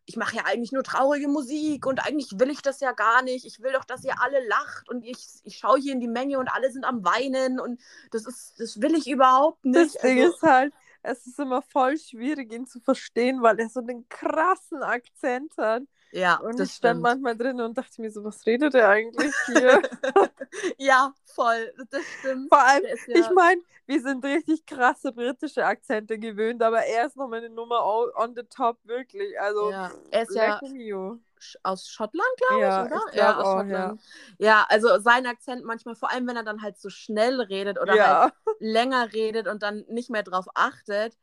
ich 0.05 0.17
mache 0.17 0.36
ja 0.38 0.44
eigentlich 0.46 0.72
nur 0.72 0.84
traurige 0.84 1.27
Musik 1.27 1.86
und 1.86 2.05
eigentlich 2.05 2.32
will 2.39 2.50
ich 2.50 2.62
das 2.62 2.79
ja 2.82 2.91
gar 2.91 3.22
nicht. 3.22 3.46
Ich 3.46 3.62
will 3.62 3.72
doch, 3.74 3.86
dass 3.86 4.03
ihr 4.03 4.22
alle 4.22 4.46
lacht 4.48 4.89
und 4.89 5.03
ich, 5.05 5.25
ich 5.44 5.58
schaue 5.58 5.79
hier 5.79 5.94
in 5.94 6.00
die 6.00 6.08
Menge 6.08 6.39
und 6.39 6.50
alle 6.50 6.72
sind 6.72 6.84
am 6.86 7.03
Weinen 7.05 7.60
und 7.60 7.79
das 8.12 8.25
ist, 8.25 8.60
das 8.60 8.82
will 8.82 8.96
ich 8.96 9.08
überhaupt 9.10 9.63
Das 9.74 9.98
nicht. 9.98 10.01
Ding 10.01 10.20
Also, 10.20 10.22
ist 10.22 10.41
halt, 10.41 10.74
es 11.01 11.25
ist 11.27 11.39
immer 11.39 11.62
voll 11.62 11.98
schwierig, 11.98 12.51
ihn 12.53 12.65
zu 12.65 12.79
verstehen, 12.79 13.41
weil 13.41 13.60
er 13.60 13.70
so 13.70 13.82
einen 13.82 14.08
krassen 14.10 14.82
Akzent 14.84 15.53
hat. 15.58 15.84
Ja, 16.15 16.41
Und 16.41 16.60
ich 16.62 16.74
stand 16.74 17.01
stimmt. 17.01 17.01
manchmal 17.01 17.38
drin 17.38 17.62
und 17.62 17.77
dachte 17.77 18.01
mir 18.01 18.12
so, 18.12 18.24
was 18.24 18.45
redet 18.45 18.75
er 18.75 18.89
eigentlich 18.89 19.38
hier? 19.45 19.81
ja, 20.77 21.13
voll, 21.25 21.74
das 21.89 22.13
stimmt. 22.13 22.51
Vor 22.51 22.60
allem, 22.60 22.84
ja- 23.07 23.13
ich 23.13 23.29
meine, 23.29 23.62
wir 23.88 24.01
sind 24.01 24.24
richtig 24.24 24.65
krasse 24.65 25.12
britische 25.12 25.65
Akzente 25.65 26.19
gewöhnt, 26.19 26.62
aber 26.63 26.84
er 26.86 27.07
ist 27.07 27.15
nochmal 27.17 27.39
eine 27.39 27.50
Nummer 27.50 27.84
on 28.15 28.36
the 28.36 28.43
top, 28.43 28.77
wirklich. 28.86 29.39
Also, 29.39 29.74
Ja, 29.74 29.91
er 30.12 30.24
ist 30.24 30.36
ja 30.36 30.62
mio. 30.62 31.19
Aus 31.63 31.89
Schottland, 31.89 32.27
glaube 32.38 32.62
Ja, 32.62 32.69
ich, 32.69 32.79
oder? 32.86 33.00
ich 33.12 33.13
ja, 33.13 33.38
aus 33.39 33.41
auch, 33.41 33.51
Schottland. 33.51 34.01
Ja. 34.39 34.65
also 34.69 35.00
sein 35.00 35.25
Akzent 35.25 35.65
manchmal, 35.65 35.95
vor 35.95 36.12
allem 36.12 36.27
wenn 36.27 36.36
er 36.38 36.43
dann 36.43 36.62
halt 36.62 36.77
so 36.79 36.89
schnell 36.89 37.41
redet 37.41 37.79
oder 37.79 38.00
halt 38.01 38.19
länger 38.60 39.13
redet 39.13 39.48
und 39.48 39.62
dann 39.63 39.86
nicht 39.89 40.10
mehr 40.10 40.24
drauf 40.24 40.45
achtet. 40.55 41.17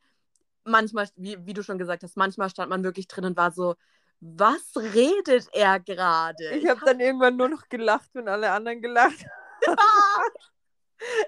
Manchmal, 0.65 1.09
wie, 1.17 1.37
wie 1.45 1.53
du 1.53 1.63
schon 1.63 1.77
gesagt 1.79 2.03
hast, 2.03 2.17
manchmal 2.17 2.49
stand 2.49 2.69
man 2.69 2.83
wirklich 2.83 3.07
drin 3.07 3.25
und 3.25 3.37
war 3.37 3.51
so, 3.51 3.75
was 4.25 4.75
redet 4.75 5.47
er 5.51 5.79
gerade? 5.79 6.51
ich 6.51 6.67
habe 6.67 6.81
dann 6.85 6.99
irgendwann 6.99 7.35
nur 7.35 7.49
noch 7.49 7.67
gelacht, 7.67 8.09
wenn 8.13 8.27
alle 8.27 8.51
anderen 8.51 8.81
gelacht 8.81 9.25
haben. 9.67 9.77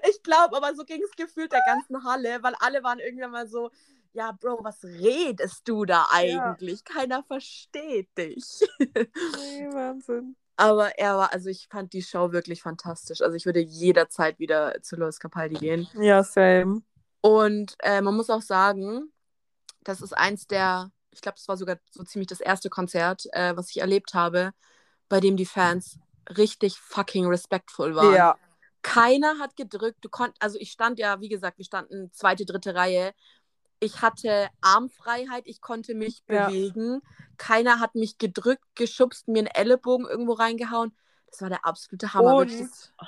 Ich 0.08 0.22
glaube, 0.22 0.56
aber 0.56 0.74
so 0.74 0.84
ging 0.84 1.02
es 1.02 1.10
gefühlt 1.16 1.52
der 1.52 1.60
ganzen 1.66 2.02
Halle, 2.02 2.42
weil 2.42 2.54
alle 2.60 2.82
waren 2.82 2.98
irgendwann 2.98 3.30
mal 3.30 3.46
so, 3.46 3.70
ja, 4.12 4.32
Bro, 4.32 4.60
was 4.62 4.82
redest 4.82 5.68
du 5.68 5.84
da 5.84 6.06
eigentlich? 6.10 6.82
Ja. 6.88 6.94
Keiner 6.94 7.22
versteht 7.24 8.08
dich. 8.16 8.64
nee, 8.78 9.68
Wahnsinn. 9.70 10.34
Aber 10.56 10.98
er 10.98 11.18
war, 11.18 11.32
also 11.34 11.50
ich 11.50 11.68
fand 11.68 11.92
die 11.92 12.02
Show 12.02 12.32
wirklich 12.32 12.62
fantastisch. 12.62 13.20
Also 13.20 13.36
ich 13.36 13.44
würde 13.44 13.60
jederzeit 13.60 14.38
wieder 14.38 14.80
zu 14.80 14.96
Louis 14.96 15.20
Capaldi 15.20 15.56
gehen. 15.56 15.86
Ja, 16.00 16.22
same. 16.24 16.80
Und 17.20 17.76
äh, 17.80 18.00
man 18.00 18.16
muss 18.16 18.30
auch 18.30 18.40
sagen, 18.40 19.12
das 19.82 20.00
ist 20.00 20.16
eins 20.16 20.46
der, 20.46 20.90
ich 21.16 21.22
glaube, 21.22 21.36
das 21.36 21.48
war 21.48 21.56
sogar 21.56 21.78
so 21.90 22.04
ziemlich 22.04 22.28
das 22.28 22.40
erste 22.40 22.70
Konzert, 22.70 23.26
äh, 23.32 23.56
was 23.56 23.70
ich 23.70 23.80
erlebt 23.80 24.14
habe, 24.14 24.52
bei 25.08 25.20
dem 25.20 25.36
die 25.36 25.46
Fans 25.46 25.98
richtig 26.36 26.78
fucking 26.78 27.26
respectful 27.26 27.94
waren. 27.94 28.14
Ja. 28.14 28.36
Keiner 28.82 29.38
hat 29.38 29.56
gedrückt. 29.56 29.98
Du 30.02 30.08
konnt, 30.08 30.34
also 30.38 30.58
ich 30.60 30.70
stand 30.70 30.98
ja, 30.98 31.20
wie 31.20 31.28
gesagt, 31.28 31.58
wir 31.58 31.64
standen 31.64 32.12
zweite, 32.12 32.44
dritte 32.44 32.74
Reihe 32.74 33.12
ich 33.80 34.02
hatte 34.02 34.48
Armfreiheit, 34.60 35.46
ich 35.46 35.60
konnte 35.60 35.94
mich 35.94 36.22
ja. 36.28 36.46
bewegen. 36.46 37.02
Keiner 37.36 37.80
hat 37.80 37.94
mich 37.94 38.18
gedrückt, 38.18 38.64
geschubst, 38.74 39.28
mir 39.28 39.40
einen 39.40 39.48
Ellenbogen 39.48 40.06
irgendwo 40.06 40.32
reingehauen. 40.32 40.96
Das 41.30 41.42
war 41.42 41.48
der 41.48 41.64
absolute 41.64 42.14
Hammer. 42.14 42.36
Und 42.36 42.60
das, 42.60 42.92
oh. 43.00 43.06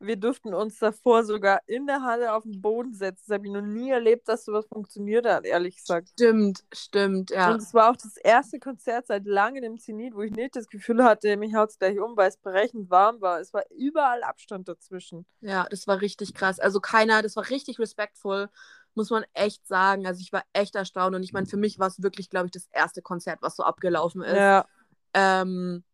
Wir 0.00 0.16
durften 0.16 0.54
uns 0.54 0.78
davor 0.78 1.24
sogar 1.24 1.60
in 1.66 1.86
der 1.86 2.02
Halle 2.02 2.32
auf 2.32 2.44
den 2.44 2.60
Boden 2.60 2.94
setzen. 2.94 3.24
Das 3.26 3.34
habe 3.34 3.46
ich 3.46 3.52
noch 3.52 3.62
nie 3.62 3.90
erlebt, 3.90 4.28
dass 4.28 4.44
sowas 4.44 4.66
funktioniert 4.66 5.26
hat, 5.26 5.44
ehrlich 5.44 5.76
gesagt. 5.76 6.10
Stimmt, 6.10 6.64
stimmt, 6.72 7.30
ja. 7.30 7.52
Und 7.52 7.62
es 7.62 7.74
war 7.74 7.90
auch 7.90 7.96
das 7.96 8.16
erste 8.16 8.58
Konzert 8.58 9.06
seit 9.08 9.26
langem 9.26 9.64
im 9.64 9.78
Zenit, 9.78 10.14
wo 10.14 10.22
ich 10.22 10.32
nicht 10.32 10.56
das 10.56 10.68
Gefühl 10.68 11.02
hatte, 11.02 11.36
mich 11.36 11.54
haut 11.54 11.70
es 11.70 11.78
gleich 11.78 11.98
um, 11.98 12.16
weil 12.16 12.28
es 12.28 12.36
berechnet 12.36 12.90
warm 12.90 13.20
war. 13.20 13.40
Es 13.40 13.52
war 13.52 13.64
überall 13.70 14.22
Abstand 14.22 14.68
dazwischen. 14.68 15.26
Ja, 15.40 15.66
das 15.70 15.86
war 15.86 16.00
richtig 16.00 16.34
krass. 16.34 16.60
Also 16.60 16.80
keiner, 16.80 17.22
das 17.22 17.36
war 17.36 17.48
richtig 17.50 17.78
respektvoll 17.78 18.48
muss 18.94 19.10
man 19.10 19.24
echt 19.32 19.64
sagen. 19.66 20.06
Also 20.06 20.20
ich 20.20 20.32
war 20.32 20.42
echt 20.52 20.74
erstaunt 20.74 21.14
und 21.14 21.22
ich 21.22 21.32
meine, 21.32 21.46
für 21.46 21.56
mich 21.56 21.78
war 21.78 21.86
es 21.86 22.02
wirklich, 22.02 22.30
glaube 22.30 22.46
ich, 22.46 22.52
das 22.52 22.66
erste 22.72 23.00
Konzert, 23.00 23.38
was 23.42 23.54
so 23.54 23.62
abgelaufen 23.62 24.22
ist. 24.22 24.34
Ja. 24.34 24.66
Ähm, 25.14 25.84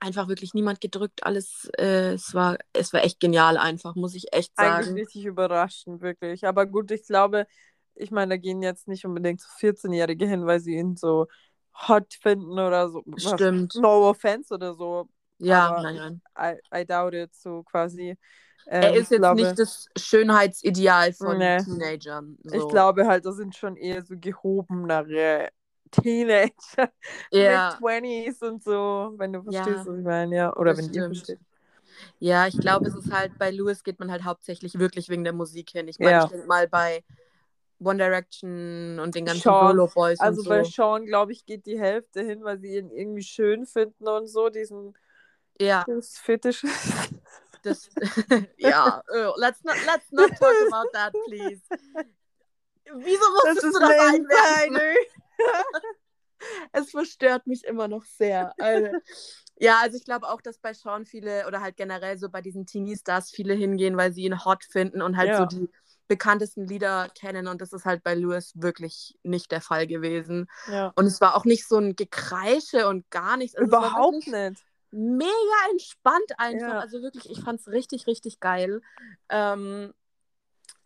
einfach 0.00 0.28
wirklich 0.28 0.54
niemand 0.54 0.80
gedrückt, 0.80 1.24
alles, 1.24 1.70
äh, 1.78 2.12
es, 2.12 2.34
war, 2.34 2.58
es 2.72 2.92
war 2.92 3.04
echt 3.04 3.20
genial 3.20 3.56
einfach, 3.56 3.94
muss 3.94 4.14
ich 4.14 4.32
echt 4.32 4.56
sagen. 4.56 4.84
Eigentlich 4.84 5.06
richtig 5.06 5.24
überraschend, 5.26 6.00
wirklich. 6.00 6.46
Aber 6.46 6.66
gut, 6.66 6.90
ich 6.90 7.06
glaube, 7.06 7.46
ich 7.94 8.10
meine, 8.10 8.30
da 8.30 8.36
gehen 8.36 8.62
jetzt 8.62 8.88
nicht 8.88 9.04
unbedingt 9.04 9.40
so 9.40 9.48
14-Jährige 9.58 10.26
hin, 10.26 10.46
weil 10.46 10.60
sie 10.60 10.76
ihn 10.76 10.96
so 10.96 11.26
hot 11.88 12.14
finden 12.14 12.52
oder 12.52 12.88
so. 12.88 13.02
Stimmt. 13.16 13.74
No 13.76 14.08
offense 14.08 14.52
oder 14.52 14.74
so. 14.74 15.08
Ja, 15.38 15.68
Aber 15.68 15.82
nein, 15.82 16.20
nein. 16.34 16.58
I, 16.72 16.80
I 16.80 16.84
doubt 16.86 17.14
it, 17.14 17.34
so 17.34 17.62
quasi. 17.62 18.16
Ähm, 18.68 18.82
er 18.82 18.94
ist 18.94 19.10
jetzt 19.10 19.20
glaube, 19.20 19.42
nicht 19.42 19.58
das 19.58 19.86
Schönheitsideal 19.96 21.12
von 21.12 21.38
nee. 21.38 21.58
Teenagern. 21.58 22.36
So. 22.42 22.56
Ich 22.56 22.68
glaube 22.68 23.06
halt, 23.06 23.24
das 23.24 23.36
sind 23.36 23.54
schon 23.54 23.76
eher 23.76 24.02
so 24.02 24.14
gehobenere 24.18 25.50
Teenager 25.90 26.90
ja. 27.30 27.76
mit 27.80 28.04
20s 28.04 28.44
und 28.44 28.62
so, 28.62 29.14
wenn 29.16 29.32
du 29.32 29.42
verstehst, 29.42 29.68
ja. 29.68 29.86
was 29.86 29.98
ich 29.98 30.04
meine, 30.04 30.36
ja. 30.36 30.56
Oder 30.56 30.72
das 30.72 30.78
wenn 30.78 30.84
stimmt. 30.90 30.96
ihr 30.96 31.06
versteht. 31.06 31.38
Ja, 32.18 32.46
ich 32.46 32.58
glaube, 32.58 32.88
es 32.88 32.94
ist 32.94 33.12
halt, 33.12 33.38
bei 33.38 33.50
Louis 33.50 33.82
geht 33.82 33.98
man 33.98 34.10
halt 34.10 34.24
hauptsächlich 34.24 34.78
wirklich 34.78 35.08
wegen 35.08 35.24
der 35.24 35.32
Musik 35.32 35.70
hin. 35.70 35.88
Ich 35.88 35.98
meine, 35.98 36.12
ja. 36.12 36.24
ich 36.24 36.30
denke 36.30 36.46
mal 36.46 36.68
bei 36.68 37.02
One 37.78 37.98
Direction 37.98 38.98
und 38.98 39.14
den 39.14 39.24
ganzen 39.24 39.42
Sean, 39.42 39.68
Solo 39.68 39.86
Boys 39.88 40.20
Also 40.20 40.42
so. 40.42 40.48
bei 40.48 40.64
Sean, 40.64 41.06
glaube 41.06 41.32
ich, 41.32 41.44
geht 41.44 41.66
die 41.66 41.78
Hälfte 41.78 42.22
hin, 42.22 42.42
weil 42.44 42.58
sie 42.58 42.76
ihn 42.76 42.90
irgendwie 42.90 43.22
schön 43.22 43.66
finden 43.66 44.08
und 44.08 44.26
so, 44.26 44.48
diesen 44.48 44.94
ja. 45.60 45.84
Fetisch. 46.22 46.62
das, 47.62 47.88
ja, 48.58 49.02
uh, 49.10 49.32
let's, 49.36 49.62
not, 49.64 49.76
let's 49.86 50.10
not 50.12 50.30
talk 50.38 50.54
about 50.68 50.88
that, 50.92 51.12
please. 51.26 51.62
Wieso 52.84 53.30
musstest 53.32 53.64
du 53.64 53.80
das 53.80 53.90
einwerfen? 53.90 54.80
es 56.72 56.90
verstört 56.90 57.46
mich 57.46 57.64
immer 57.64 57.88
noch 57.88 58.04
sehr. 58.04 58.52
Also, 58.58 58.88
ja, 59.58 59.78
also 59.82 59.96
ich 59.96 60.04
glaube 60.04 60.28
auch, 60.28 60.40
dass 60.40 60.58
bei 60.58 60.74
Sean 60.74 61.06
viele 61.06 61.46
oder 61.46 61.60
halt 61.60 61.76
generell 61.76 62.18
so 62.18 62.28
bei 62.28 62.42
diesen 62.42 62.66
Teenie-Stars 62.66 63.30
viele 63.30 63.54
hingehen, 63.54 63.96
weil 63.96 64.12
sie 64.12 64.24
ihn 64.24 64.44
hot 64.44 64.64
finden 64.64 65.02
und 65.02 65.16
halt 65.16 65.28
ja. 65.28 65.38
so 65.38 65.46
die 65.46 65.70
bekanntesten 66.08 66.66
Lieder 66.66 67.08
kennen 67.18 67.48
und 67.48 67.60
das 67.60 67.72
ist 67.72 67.84
halt 67.84 68.04
bei 68.04 68.14
Louis 68.14 68.52
wirklich 68.54 69.18
nicht 69.24 69.50
der 69.50 69.60
Fall 69.60 69.88
gewesen. 69.88 70.48
Ja. 70.70 70.92
Und 70.94 71.06
es 71.06 71.20
war 71.20 71.34
auch 71.34 71.44
nicht 71.44 71.66
so 71.66 71.78
ein 71.78 71.96
Gekreische 71.96 72.86
und 72.88 73.10
gar 73.10 73.36
nichts. 73.36 73.56
Also 73.56 73.66
Überhaupt 73.66 74.12
nicht 74.14 74.62
mega 74.96 75.30
entspannt 75.70 76.32
einfach. 76.38 76.68
Ja. 76.68 76.78
Also 76.78 77.02
wirklich, 77.02 77.28
ich 77.30 77.40
fand 77.40 77.60
es 77.60 77.68
richtig, 77.68 78.06
richtig 78.06 78.40
geil. 78.40 78.80
Ähm, 79.28 79.92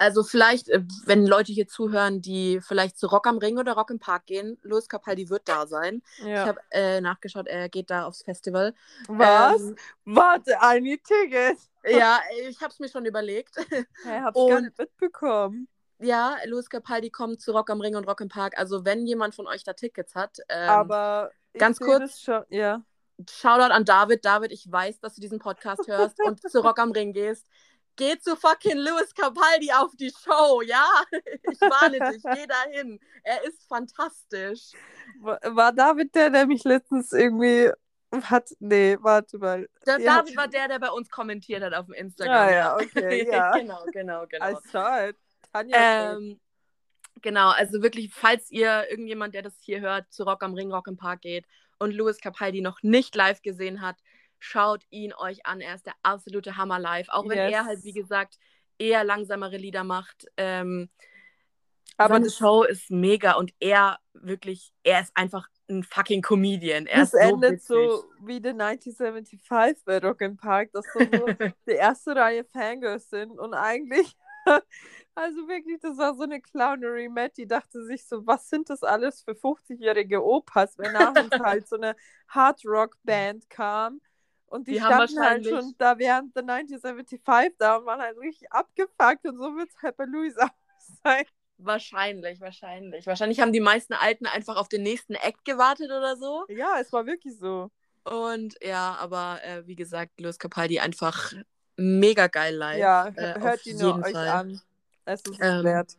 also 0.01 0.23
vielleicht, 0.23 0.71
äh, 0.71 0.83
wenn 1.05 1.27
Leute 1.27 1.53
hier 1.53 1.69
zuhören, 1.69 2.23
die 2.23 2.61
vielleicht 2.63 2.99
zu 2.99 3.07
Rock 3.07 3.27
am 3.27 3.37
Ring 3.37 3.59
oder 3.59 3.75
Rock 3.75 3.91
im 3.91 3.99
Park 3.99 4.25
gehen, 4.25 4.57
Louis 4.63 4.89
Capaldi 4.89 5.29
wird 5.29 5.47
da 5.47 5.67
sein. 5.67 6.03
Ja. 6.25 6.43
Ich 6.43 6.49
habe 6.49 6.61
äh, 6.71 7.03
nachgeschaut, 7.03 7.47
er 7.47 7.69
geht 7.69 7.91
da 7.91 8.07
aufs 8.07 8.23
Festival. 8.23 8.75
Was? 9.09 9.61
Ähm, 9.61 9.77
Warte, 10.07 10.57
I 10.63 10.81
need 10.81 11.05
tickets. 11.05 11.69
Ja, 11.83 12.21
ich 12.49 12.61
habe 12.61 12.71
es 12.73 12.79
mir 12.79 12.89
schon 12.89 13.07
überlegt. 13.07 13.57
Hey, 14.05 14.21
hab's 14.21 14.39
und, 14.39 14.51
gar 14.51 14.61
nicht 14.61 14.79
mitbekommen. 14.79 15.69
Ja, 15.99 16.37
Louis 16.47 16.69
Capaldi 16.69 17.11
kommt 17.11 17.41
zu 17.41 17.53
Rock 17.53 17.71
am 17.71 17.81
Ring 17.81 17.97
und 17.97 18.07
Rock 18.07 18.21
im 18.21 18.29
Park. 18.29 18.59
Also 18.59 18.85
wenn 18.85 19.07
jemand 19.07 19.35
von 19.35 19.47
euch 19.47 19.65
da 19.65 19.73
Tickets 19.75 20.15
hat. 20.15 20.39
Ähm, 20.49 20.69
Aber 20.69 21.31
ganz 21.59 21.79
kurz. 21.79 22.21
Schon, 22.21 22.43
ja. 22.49 22.83
Shoutout 23.29 23.73
an 23.73 23.85
David. 23.85 24.25
David, 24.25 24.53
ich 24.53 24.71
weiß, 24.71 25.01
dass 25.01 25.15
du 25.15 25.21
diesen 25.21 25.39
Podcast 25.39 25.87
hörst 25.89 26.19
und 26.23 26.41
zu 26.41 26.61
Rock 26.61 26.79
am 26.79 26.93
Ring 26.93 27.13
gehst. 27.13 27.47
Geh 28.01 28.19
zu 28.19 28.35
fucking 28.35 28.79
Louis 28.79 29.15
Capaldi 29.15 29.71
auf 29.73 29.95
die 29.95 30.11
Show, 30.11 30.63
ja? 30.63 30.87
Ich 31.53 31.61
warne 31.61 31.99
dich, 32.11 32.23
geh 32.23 32.47
dahin. 32.47 32.99
Er 33.23 33.45
ist 33.45 33.69
fantastisch. 33.69 34.73
War 35.21 35.71
David 35.71 36.15
der, 36.15 36.31
der 36.31 36.47
mich 36.47 36.65
letztens 36.65 37.13
irgendwie 37.13 37.71
hat. 38.23 38.49
Nee, 38.59 38.97
warte 39.03 39.37
mal. 39.37 39.69
Der 39.87 40.01
ja. 40.01 40.17
David 40.17 40.35
war 40.35 40.49
der, 40.49 40.69
der 40.69 40.79
bei 40.79 40.89
uns 40.89 41.11
kommentiert 41.11 41.63
hat 41.63 41.75
auf 41.75 41.85
dem 41.87 41.95
Instagram. 41.95 42.35
Ah, 42.35 42.51
ja, 42.51 42.77
okay, 42.77 43.29
ja. 43.31 43.53
genau, 43.53 43.85
genau, 43.93 44.27
genau. 44.27 44.51
I 44.51 44.57
saw 44.73 45.11
it. 45.11 45.17
Tanja. 45.53 46.17
Ähm, 46.17 46.41
genau, 47.21 47.51
also 47.51 47.83
wirklich, 47.83 48.15
falls 48.15 48.51
ihr 48.51 48.89
irgendjemand, 48.89 49.35
der 49.35 49.43
das 49.43 49.59
hier 49.61 49.81
hört, 49.81 50.11
zu 50.11 50.23
Rock 50.23 50.43
am 50.43 50.55
Ring, 50.55 50.73
Rock 50.73 50.87
im 50.87 50.97
Park 50.97 51.21
geht 51.21 51.45
und 51.79 51.93
Louis 51.93 52.19
Capaldi 52.19 52.63
noch 52.63 52.83
nicht 52.83 53.15
live 53.15 53.43
gesehen 53.43 53.83
hat, 53.83 53.97
schaut 54.41 54.83
ihn 54.91 55.13
euch 55.15 55.47
an. 55.47 55.61
Er 55.61 55.75
ist 55.75 55.87
der 55.87 55.95
absolute 56.03 56.57
Hammer 56.57 56.79
live. 56.81 57.09
Auch 57.11 57.29
wenn 57.29 57.39
yes. 57.39 57.53
er 57.53 57.65
halt, 57.67 57.85
wie 57.85 57.93
gesagt, 57.93 58.39
eher 58.79 59.05
langsamere 59.05 59.57
Lieder 59.57 59.85
macht. 59.85 60.27
Ähm, 60.37 60.91
aber 61.97 62.19
die 62.19 62.31
Show 62.31 62.65
ist 62.65 62.91
mega 62.91 63.33
und 63.33 63.53
er 63.61 63.99
wirklich, 64.15 64.73
er 64.83 65.01
ist 65.01 65.13
einfach 65.15 65.49
ein 65.69 65.85
fucking 65.85 66.23
Comedian. 66.23 66.87
Er 66.87 67.01
das 67.01 67.13
ist 67.15 67.23
so 67.23 67.29
endet 67.29 67.53
witzig. 67.53 67.69
so 67.69 68.05
wie 68.23 68.41
The 68.43 68.51
1975 68.51 69.85
bei 69.85 69.99
Rock 69.99 70.21
Park, 70.39 70.73
dass 70.73 70.87
so, 70.95 71.01
so 71.01 71.27
die 71.69 71.73
erste 71.73 72.17
Reihe 72.17 72.45
Fangirls 72.45 73.11
sind 73.11 73.39
und 73.39 73.55
eigentlich 73.55 74.17
Also 75.15 75.49
wirklich, 75.49 75.81
das 75.81 75.99
war 75.99 76.15
so 76.15 76.23
eine 76.23 76.41
Clownery. 76.41 77.09
Matty 77.09 77.47
dachte 77.47 77.85
sich 77.85 78.07
so, 78.07 78.27
was 78.27 78.49
sind 78.49 78.71
das 78.71 78.83
alles 78.83 79.23
für 79.23 79.33
50-jährige 79.33 80.25
Opas, 80.25 80.79
wenn 80.79 80.93
nach 80.93 81.15
uns 81.15 81.31
halt 81.45 81.69
so 81.69 81.77
eine 81.77 81.97
Hard-Rock-Band 82.29 83.51
kam. 83.51 84.01
Und 84.51 84.67
die, 84.67 84.73
die 84.73 84.79
standen 84.79 85.21
halt 85.21 85.47
schon 85.47 85.75
da 85.79 85.97
während 85.97 86.35
der 86.35 86.43
1975 86.43 87.55
da 87.57 87.77
und 87.77 87.87
waren 87.87 88.01
halt 88.01 88.19
richtig 88.19 88.51
abgefuckt 88.51 89.25
und 89.25 89.39
so 89.39 89.57
wird 89.57 89.69
es 89.69 89.83
halt 89.83 89.97
bei 89.97 90.05
Louis 90.05 90.37
auch 90.39 90.49
sein. 91.05 91.25
Wahrscheinlich, 91.57 92.41
wahrscheinlich. 92.41 93.07
Wahrscheinlich 93.07 93.41
haben 93.41 93.53
die 93.53 93.61
meisten 93.61 93.93
Alten 93.93 94.27
einfach 94.27 94.57
auf 94.57 94.69
den 94.69 94.83
nächsten 94.83 95.15
Act 95.15 95.45
gewartet 95.45 95.87
oder 95.87 96.17
so. 96.17 96.47
Ja, 96.49 96.79
es 96.81 96.93
war 96.93 97.07
wirklich 97.07 97.39
so. 97.39 97.71
Und 98.03 98.57
ja, 98.63 98.97
aber 98.99 99.39
äh, 99.45 99.67
wie 99.67 99.77
gesagt, 99.77 100.21
Louis 100.21 100.39
Capaldi 100.39 100.81
einfach 100.81 101.33
mega 101.77 102.27
geil 102.27 102.57
live. 102.57 102.79
Ja, 102.79 103.09
äh, 103.09 103.41
hört 103.41 103.65
ihn 103.67 103.79
nur 103.79 104.03
euch 104.03 104.17
an. 104.17 104.61
Es 105.05 105.21
ist 105.21 105.39
ähm, 105.41 105.65
wert. 105.65 105.97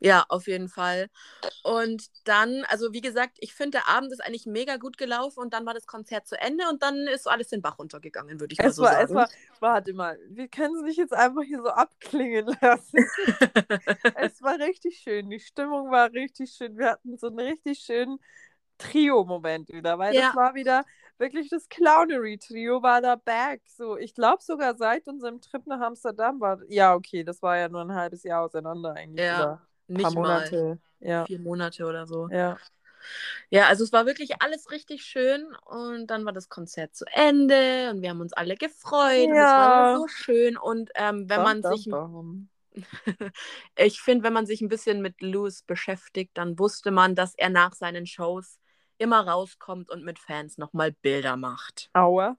Ja, 0.00 0.24
auf 0.28 0.46
jeden 0.46 0.68
Fall. 0.68 1.08
Und 1.62 2.06
dann, 2.24 2.64
also 2.68 2.92
wie 2.92 3.00
gesagt, 3.00 3.36
ich 3.40 3.54
finde, 3.54 3.78
der 3.78 3.88
Abend 3.88 4.12
ist 4.12 4.22
eigentlich 4.24 4.46
mega 4.46 4.76
gut 4.76 4.98
gelaufen 4.98 5.40
und 5.40 5.54
dann 5.54 5.64
war 5.66 5.74
das 5.74 5.86
Konzert 5.86 6.26
zu 6.26 6.38
Ende 6.40 6.68
und 6.68 6.82
dann 6.82 7.06
ist 7.06 7.24
so 7.24 7.30
alles 7.30 7.48
den 7.48 7.62
Bach 7.62 7.78
runtergegangen, 7.78 8.40
würde 8.40 8.52
ich 8.52 8.58
es 8.58 8.64
mal 8.64 8.72
so 8.72 8.82
war, 8.82 8.92
sagen. 8.92 9.04
Es 9.04 9.14
war, 9.14 9.28
warte 9.60 9.94
mal, 9.94 10.18
wir 10.28 10.48
können 10.48 10.76
es 10.76 10.82
nicht 10.82 10.98
jetzt 10.98 11.14
einfach 11.14 11.42
hier 11.42 11.62
so 11.62 11.68
abklingen 11.68 12.56
lassen. 12.60 12.98
es 14.16 14.42
war 14.42 14.58
richtig 14.58 14.98
schön, 14.98 15.30
die 15.30 15.40
Stimmung 15.40 15.90
war 15.90 16.12
richtig 16.12 16.52
schön. 16.52 16.76
Wir 16.76 16.90
hatten 16.90 17.16
so 17.16 17.28
einen 17.28 17.40
richtig 17.40 17.78
schönen 17.80 18.18
Trio-Moment 18.78 19.68
wieder, 19.70 19.98
weil 19.98 20.14
ja. 20.14 20.28
das 20.28 20.36
war 20.36 20.54
wieder 20.54 20.84
wirklich 21.18 21.48
das 21.48 21.68
Clownery-Trio 21.68 22.82
war 22.82 23.00
da 23.00 23.16
back. 23.16 23.62
So, 23.68 23.96
ich 23.96 24.14
glaube 24.14 24.42
sogar 24.42 24.76
seit 24.76 25.06
unserem 25.06 25.40
Trip 25.40 25.66
nach 25.66 25.80
Amsterdam 25.80 26.40
war. 26.40 26.60
Ja, 26.68 26.94
okay, 26.94 27.24
das 27.24 27.40
war 27.40 27.56
ja 27.56 27.68
nur 27.68 27.82
ein 27.82 27.94
halbes 27.94 28.24
Jahr 28.24 28.42
auseinander 28.42 28.94
eigentlich. 28.94 29.24
Ja, 29.24 29.62
nicht 29.86 30.14
Monate. 30.14 30.78
Mal. 31.00 31.08
Ja. 31.08 31.24
Vier 31.26 31.40
Monate 31.40 31.84
oder 31.84 32.06
so. 32.06 32.28
Ja. 32.30 32.58
Ja, 33.50 33.66
also 33.68 33.84
es 33.84 33.92
war 33.92 34.06
wirklich 34.06 34.40
alles 34.40 34.70
richtig 34.70 35.04
schön 35.04 35.46
und 35.66 36.06
dann 36.06 36.24
war 36.24 36.32
das 36.32 36.48
Konzert 36.48 36.94
zu 36.94 37.04
Ende 37.12 37.90
und 37.90 38.00
wir 38.00 38.08
haben 38.08 38.22
uns 38.22 38.32
alle 38.32 38.56
gefreut 38.56 39.28
ja. 39.28 39.34
es 39.34 39.36
war 39.36 39.96
so 39.98 40.08
schön 40.08 40.56
und 40.56 40.90
ähm, 40.94 41.28
wenn 41.28 41.42
man 41.42 41.62
sich 41.62 41.86
ich 43.76 44.00
finde, 44.00 44.24
wenn 44.24 44.32
man 44.32 44.46
sich 44.46 44.60
ein 44.60 44.68
bisschen 44.68 45.00
mit 45.00 45.20
Louis 45.20 45.62
beschäftigt, 45.62 46.32
dann 46.34 46.58
wusste 46.58 46.90
man, 46.90 47.14
dass 47.14 47.34
er 47.36 47.50
nach 47.50 47.72
seinen 47.74 48.06
Shows 48.06 48.58
immer 48.98 49.26
rauskommt 49.26 49.90
und 49.90 50.04
mit 50.04 50.18
Fans 50.18 50.58
nochmal 50.58 50.92
Bilder 50.92 51.36
macht. 51.36 51.90
Aua. 51.92 52.36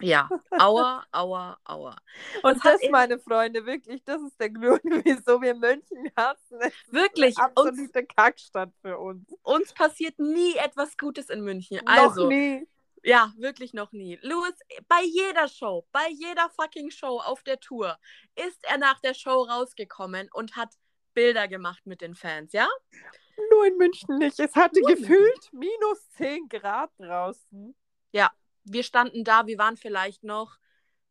Ja, 0.00 0.28
aua, 0.58 1.04
aua, 1.12 1.58
aua. 1.64 1.96
Und 2.42 2.64
das, 2.64 2.80
das 2.80 2.90
meine 2.90 3.18
Freunde, 3.18 3.64
wirklich, 3.64 4.02
das 4.04 4.20
ist 4.22 4.38
der 4.40 4.50
Grund, 4.50 4.82
wieso 5.04 5.40
wir 5.40 5.54
München 5.54 6.10
hassen. 6.16 6.60
Wirklich. 6.90 7.36
absolute 7.38 8.00
uns, 8.00 8.08
Kackstadt 8.14 8.72
für 8.82 8.98
uns. 8.98 9.32
Uns 9.42 9.72
passiert 9.72 10.18
nie 10.18 10.56
etwas 10.56 10.96
Gutes 10.96 11.30
in 11.30 11.42
München. 11.42 11.80
Noch 11.84 11.92
also, 11.92 12.28
nie. 12.28 12.66
Ja, 13.02 13.32
wirklich 13.36 13.72
noch 13.72 13.92
nie. 13.92 14.18
Louis, 14.22 14.54
bei 14.88 15.02
jeder 15.04 15.46
Show, 15.48 15.86
bei 15.92 16.08
jeder 16.10 16.50
fucking 16.50 16.90
Show 16.90 17.20
auf 17.20 17.42
der 17.44 17.60
Tour 17.60 17.96
ist 18.34 18.58
er 18.64 18.78
nach 18.78 19.00
der 19.00 19.14
Show 19.14 19.44
rausgekommen 19.44 20.28
und 20.32 20.56
hat 20.56 20.70
Bilder 21.14 21.46
gemacht 21.46 21.86
mit 21.86 22.00
den 22.00 22.14
Fans, 22.14 22.52
ja? 22.52 22.68
Nur 23.50 23.66
in 23.66 23.76
München 23.76 24.18
nicht. 24.18 24.40
Es 24.40 24.54
hatte 24.56 24.80
Nur 24.80 24.90
gefühlt 24.90 25.52
minus 25.52 26.10
10 26.16 26.48
Grad 26.48 26.90
draußen. 26.98 27.76
Ja, 28.12 28.32
wir 28.66 28.82
standen 28.82 29.24
da, 29.24 29.46
wir 29.46 29.58
waren 29.58 29.76
vielleicht 29.76 30.24
noch 30.24 30.58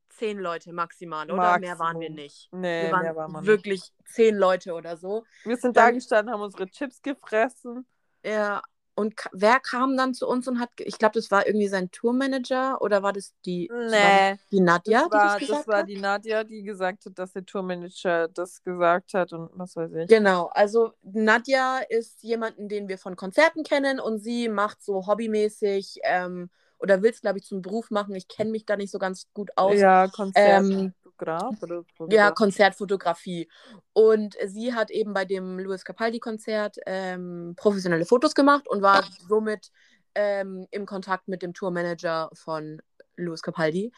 zehn 0.10 0.40
Leute 0.40 0.74
maximal, 0.74 1.26
oder? 1.26 1.36
Maximum. 1.36 1.62
Mehr 1.62 1.80
waren 1.80 2.00
wir 2.00 2.10
nicht. 2.10 2.50
Nee, 2.52 2.84
wir 2.84 2.92
waren 2.92 3.02
mehr 3.02 3.16
waren 3.16 3.32
wir 3.34 3.46
wirklich 3.46 3.82
nicht. 3.82 3.94
zehn 4.06 4.36
Leute 4.36 4.74
oder 4.74 4.98
so. 4.98 5.24
Wir 5.44 5.58
sind 5.58 5.76
Dann, 5.76 5.88
da 5.88 5.92
gestanden, 5.92 6.34
haben 6.34 6.42
unsere 6.42 6.68
Chips 6.68 7.02
gefressen. 7.02 7.86
Ja, 8.24 8.62
und 8.98 9.14
wer 9.34 9.60
kam 9.60 9.98
dann 9.98 10.14
zu 10.14 10.26
uns 10.26 10.48
und 10.48 10.58
hat, 10.58 10.70
ich 10.78 10.98
glaube, 10.98 11.14
das 11.16 11.30
war 11.30 11.46
irgendwie 11.46 11.68
sein 11.68 11.92
Tourmanager 11.92 12.82
oder 12.82 13.04
war 13.04 13.12
das 13.12 13.34
die, 13.46 13.70
nee, 13.70 14.38
die 14.52 14.62
Nadja? 14.62 15.08
Das 15.10 15.12
war, 15.12 15.38
die 15.38 15.48
das, 15.48 15.58
das 15.58 15.68
war 15.68 15.84
die 15.84 16.00
Nadja, 16.00 16.46
die 16.46 16.64
gesagt 16.64 17.06
hat, 17.06 17.20
dass 17.20 17.34
der 17.34 17.46
Tourmanager 17.46 18.30
das 18.30 18.64
gesagt 18.64 19.14
hat 19.14 19.34
und 19.34 19.50
was 19.54 19.76
weiß 19.76 19.92
ich. 19.96 20.08
Genau, 20.08 20.46
also 20.54 20.94
Nadja 21.02 21.80
ist 21.90 22.24
jemanden, 22.24 22.70
den 22.70 22.88
wir 22.88 22.98
von 22.98 23.18
Konzerten 23.18 23.64
kennen 23.64 24.00
und 24.00 24.20
sie 24.20 24.48
macht 24.48 24.82
so 24.82 25.06
hobbymäßig 25.06 26.00
ähm, 26.04 26.50
oder 26.86 27.02
will 27.02 27.10
es, 27.10 27.22
glaube 27.22 27.40
ich, 27.40 27.46
zum 27.46 27.64
Beruf 27.64 27.90
machen. 27.90 28.14
Ich 28.14 28.28
kenne 28.28 28.52
mich 28.52 28.66
da 28.66 28.78
nicht 28.78 28.92
so 28.92 29.00
ganz 29.00 29.28
gut 29.34 29.50
aus. 29.56 29.76
Ja, 29.80 30.08
Konzertfotograf 30.08 31.56
ähm, 31.64 32.12
Ja, 32.12 32.30
Konzertfotografie. 32.30 33.50
Und 33.94 34.36
sie 34.46 34.76
hat 34.76 34.92
eben 34.92 35.14
bei 35.14 35.26
dem 35.26 35.58
Louis 35.58 35.84
Capaldi-Konzert 35.84 36.78
ähm, 36.86 37.56
professionelle 37.58 38.06
Fotos 38.06 38.36
gemacht 38.36 38.68
und 38.68 38.84
war 38.84 39.04
somit 39.28 39.72
ähm, 40.14 40.68
im 40.70 40.86
Kontakt 40.86 41.28
mit 41.28 41.42
dem 41.42 41.56
Tourmanager 41.56 42.30
von 42.34 42.80
Louis 43.16 43.42
Capaldi. 43.42 43.92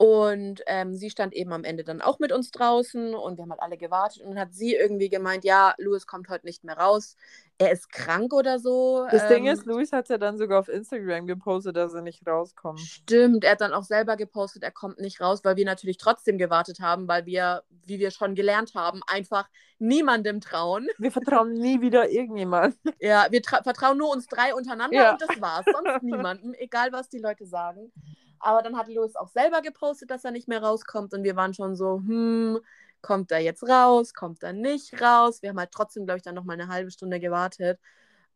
Und 0.00 0.62
ähm, 0.68 0.94
sie 0.94 1.10
stand 1.10 1.34
eben 1.34 1.52
am 1.52 1.64
Ende 1.64 1.82
dann 1.82 2.00
auch 2.00 2.20
mit 2.20 2.30
uns 2.30 2.52
draußen 2.52 3.16
und 3.16 3.36
wir 3.36 3.42
haben 3.42 3.50
halt 3.50 3.60
alle 3.60 3.76
gewartet 3.76 4.22
und 4.22 4.30
dann 4.30 4.38
hat 4.38 4.54
sie 4.54 4.76
irgendwie 4.76 5.08
gemeint, 5.08 5.42
ja, 5.42 5.74
Louis 5.76 6.06
kommt 6.06 6.28
heute 6.28 6.46
nicht 6.46 6.62
mehr 6.62 6.78
raus. 6.78 7.16
Er 7.58 7.72
ist 7.72 7.90
krank 7.90 8.32
oder 8.32 8.60
so. 8.60 9.08
Das 9.10 9.24
ähm, 9.24 9.28
Ding 9.28 9.46
ist, 9.48 9.66
Louis 9.66 9.90
hat 9.90 10.08
ja 10.08 10.16
dann 10.16 10.38
sogar 10.38 10.60
auf 10.60 10.68
Instagram 10.68 11.26
gepostet, 11.26 11.76
dass 11.76 11.94
er 11.94 12.02
nicht 12.02 12.24
rauskommt. 12.24 12.78
Stimmt, 12.78 13.42
er 13.42 13.50
hat 13.52 13.60
dann 13.60 13.72
auch 13.72 13.82
selber 13.82 14.16
gepostet, 14.16 14.62
er 14.62 14.70
kommt 14.70 15.00
nicht 15.00 15.20
raus, 15.20 15.40
weil 15.42 15.56
wir 15.56 15.64
natürlich 15.64 15.96
trotzdem 15.96 16.38
gewartet 16.38 16.78
haben, 16.78 17.08
weil 17.08 17.26
wir, 17.26 17.64
wie 17.84 17.98
wir 17.98 18.12
schon 18.12 18.36
gelernt 18.36 18.76
haben, 18.76 19.00
einfach 19.08 19.48
niemandem 19.80 20.40
trauen. 20.40 20.86
Wir 20.98 21.10
vertrauen 21.10 21.54
nie 21.54 21.80
wieder 21.80 22.10
irgendjemand. 22.10 22.76
Ja, 23.00 23.26
wir 23.30 23.40
vertrauen 23.42 23.96
nur 23.96 24.10
uns 24.10 24.26
drei 24.26 24.52
untereinander 24.54 24.96
ja. 24.96 25.12
und 25.12 25.22
das 25.22 25.40
war's. 25.40 25.64
Sonst 25.64 26.02
niemandem, 26.02 26.52
egal 26.54 26.90
was 26.90 27.08
die 27.08 27.18
Leute 27.18 27.46
sagen. 27.46 27.92
Aber 28.40 28.62
dann 28.62 28.76
hat 28.76 28.88
Louis 28.88 29.16
auch 29.16 29.28
selber 29.28 29.62
gepostet, 29.62 30.10
dass 30.10 30.24
er 30.24 30.30
nicht 30.30 30.48
mehr 30.48 30.62
rauskommt 30.62 31.14
und 31.14 31.24
wir 31.24 31.36
waren 31.36 31.54
schon 31.54 31.76
so, 31.76 31.96
hm, 31.96 32.58
kommt 33.00 33.30
er 33.30 33.38
jetzt 33.38 33.62
raus, 33.62 34.14
kommt 34.14 34.42
er 34.42 34.52
nicht 34.52 35.00
raus? 35.00 35.42
Wir 35.42 35.50
haben 35.50 35.58
halt 35.58 35.72
trotzdem, 35.72 36.04
glaube 36.04 36.18
ich, 36.18 36.22
dann 36.22 36.34
nochmal 36.34 36.60
eine 36.60 36.68
halbe 36.68 36.90
Stunde 36.90 37.20
gewartet. 37.20 37.78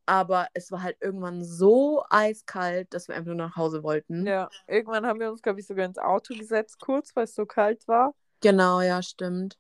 Aber 0.05 0.49
es 0.53 0.73
war 0.73 0.83
halt 0.83 0.97
irgendwann 1.01 1.45
so 1.45 2.03
eiskalt, 2.11 2.93
dass 2.93 3.09
wir 3.09 3.15
einfach 3.15 3.29
nur 3.29 3.37
nach 3.37 3.57
Hause 3.57 3.83
wollten. 3.83 4.27
Ja, 4.27 4.49
irgendwann 4.67 5.07
haben 5.07 5.21
wir 5.21 5.31
uns, 5.31 5.43
glaube 5.43 5.61
ich, 5.61 5.67
sogar 5.67 5.87
ins 5.87 5.99
Auto 5.99 6.35
gesetzt, 6.35 6.81
kurz, 6.81 7.15
weil 7.15 7.25
es 7.25 7.35
so 7.35 7.47
kalt 7.47 7.87
war. 7.87 8.15
Genau, 8.41 8.81
ja, 8.81 9.03
stimmt. 9.03 9.59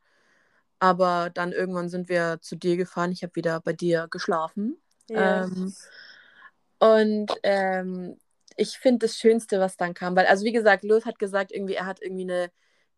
Aber 0.81 1.31
dann 1.31 1.53
irgendwann 1.53 1.89
sind 1.89 2.09
wir 2.09 2.39
zu 2.41 2.57
dir 2.57 2.77
gefahren. 2.77 3.13
Ich 3.13 3.23
habe 3.23 3.37
wieder 3.37 3.61
bei 3.61 3.73
dir 3.73 4.09
geschlafen. 4.11 4.83
Yes. 5.09 5.49
Ähm, 5.53 5.75
und 6.81 7.33
ähm, 7.45 8.17
ich 8.57 8.79
finde 8.79 9.07
das 9.07 9.17
Schönste, 9.17 9.61
was 9.61 9.77
dann 9.77 9.95
kam, 9.95 10.17
weil, 10.17 10.27
also 10.27 10.45
wie 10.45 10.53
gesagt, 10.53 10.85
Louis 10.85 11.07
hat 11.07 11.19
gesagt, 11.19 11.53
irgendwie, 11.53 11.75
er 11.75 11.87
hat 11.87 12.03
irgendwie 12.03 12.31
eine 12.31 12.51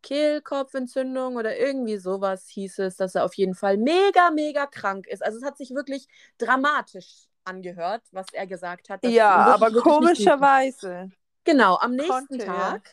Kehlkopfentzündung 0.02 1.36
oder 1.36 1.58
irgendwie 1.58 1.96
sowas 1.96 2.46
hieß 2.48 2.80
es, 2.80 2.96
dass 2.96 3.14
er 3.14 3.24
auf 3.24 3.34
jeden 3.34 3.54
Fall 3.54 3.78
mega, 3.78 4.30
mega 4.30 4.66
krank 4.66 5.06
ist. 5.06 5.24
Also 5.24 5.38
es 5.38 5.44
hat 5.44 5.56
sich 5.56 5.70
wirklich 5.70 6.06
dramatisch 6.36 7.26
angehört, 7.44 8.02
was 8.12 8.26
er 8.32 8.46
gesagt 8.46 8.90
hat. 8.90 9.04
Ja, 9.04 9.54
aber 9.54 9.72
komischerweise. 9.72 11.10
Genau, 11.44 11.76
am 11.76 11.94
nächsten 11.94 12.26
Konnte, 12.28 12.44
Tag 12.44 12.86
ja. 12.86 12.92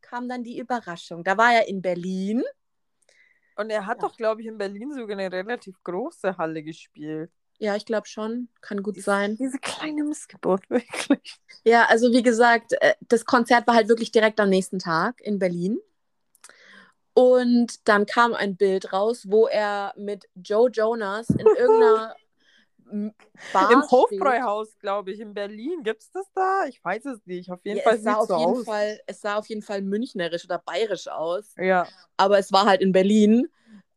kam 0.00 0.28
dann 0.28 0.44
die 0.44 0.58
Überraschung. 0.58 1.24
Da 1.24 1.36
war 1.36 1.52
er 1.52 1.68
in 1.68 1.82
Berlin. 1.82 2.42
Und 3.56 3.70
er 3.70 3.86
hat 3.86 4.00
ja. 4.00 4.08
doch, 4.08 4.16
glaube 4.16 4.40
ich, 4.40 4.46
in 4.46 4.58
Berlin 4.58 4.92
sogar 4.92 5.18
eine 5.18 5.30
relativ 5.30 5.82
große 5.82 6.36
Halle 6.36 6.62
gespielt. 6.62 7.30
Ja, 7.62 7.76
ich 7.76 7.86
glaube 7.86 8.08
schon. 8.08 8.48
Kann 8.60 8.82
gut 8.82 8.96
diese, 8.96 9.04
sein. 9.04 9.36
Diese 9.36 9.56
kleine 9.60 10.02
Missgeburt, 10.02 10.62
wirklich. 10.68 11.38
Ja, 11.64 11.84
also 11.84 12.10
wie 12.10 12.24
gesagt, 12.24 12.72
äh, 12.80 12.94
das 13.02 13.24
Konzert 13.24 13.68
war 13.68 13.76
halt 13.76 13.88
wirklich 13.88 14.10
direkt 14.10 14.40
am 14.40 14.48
nächsten 14.48 14.80
Tag 14.80 15.20
in 15.20 15.38
Berlin. 15.38 15.78
Und 17.14 17.86
dann 17.86 18.04
kam 18.04 18.34
ein 18.34 18.56
Bild 18.56 18.92
raus, 18.92 19.26
wo 19.28 19.46
er 19.46 19.94
mit 19.96 20.28
Joe 20.34 20.70
Jonas 20.70 21.30
in 21.30 21.46
irgendeiner 21.56 22.16
Bar 23.52 23.70
Im 23.70 23.82
Hofbräuhaus, 23.88 24.76
glaube 24.80 25.12
ich, 25.12 25.20
in 25.20 25.32
Berlin. 25.32 25.84
Gibt 25.84 26.02
es 26.02 26.10
das 26.10 26.26
da? 26.34 26.64
Ich 26.66 26.84
weiß 26.84 27.06
es 27.06 27.24
nicht. 27.26 27.48
Auf 27.52 27.64
jeden 27.64 27.78
ja, 27.78 27.84
Fall 27.84 27.94
es 27.94 28.02
sah 28.02 28.14
auf 28.16 28.26
so 28.26 28.38
jeden 28.38 28.50
aus. 28.50 28.64
Fall, 28.64 29.00
Es 29.06 29.20
sah 29.20 29.36
auf 29.36 29.48
jeden 29.48 29.62
Fall 29.62 29.82
münchnerisch 29.82 30.44
oder 30.44 30.58
bayerisch 30.58 31.06
aus. 31.06 31.54
Ja. 31.56 31.86
Aber 32.16 32.40
es 32.40 32.52
war 32.52 32.66
halt 32.66 32.80
in 32.82 32.90
Berlin 32.90 33.48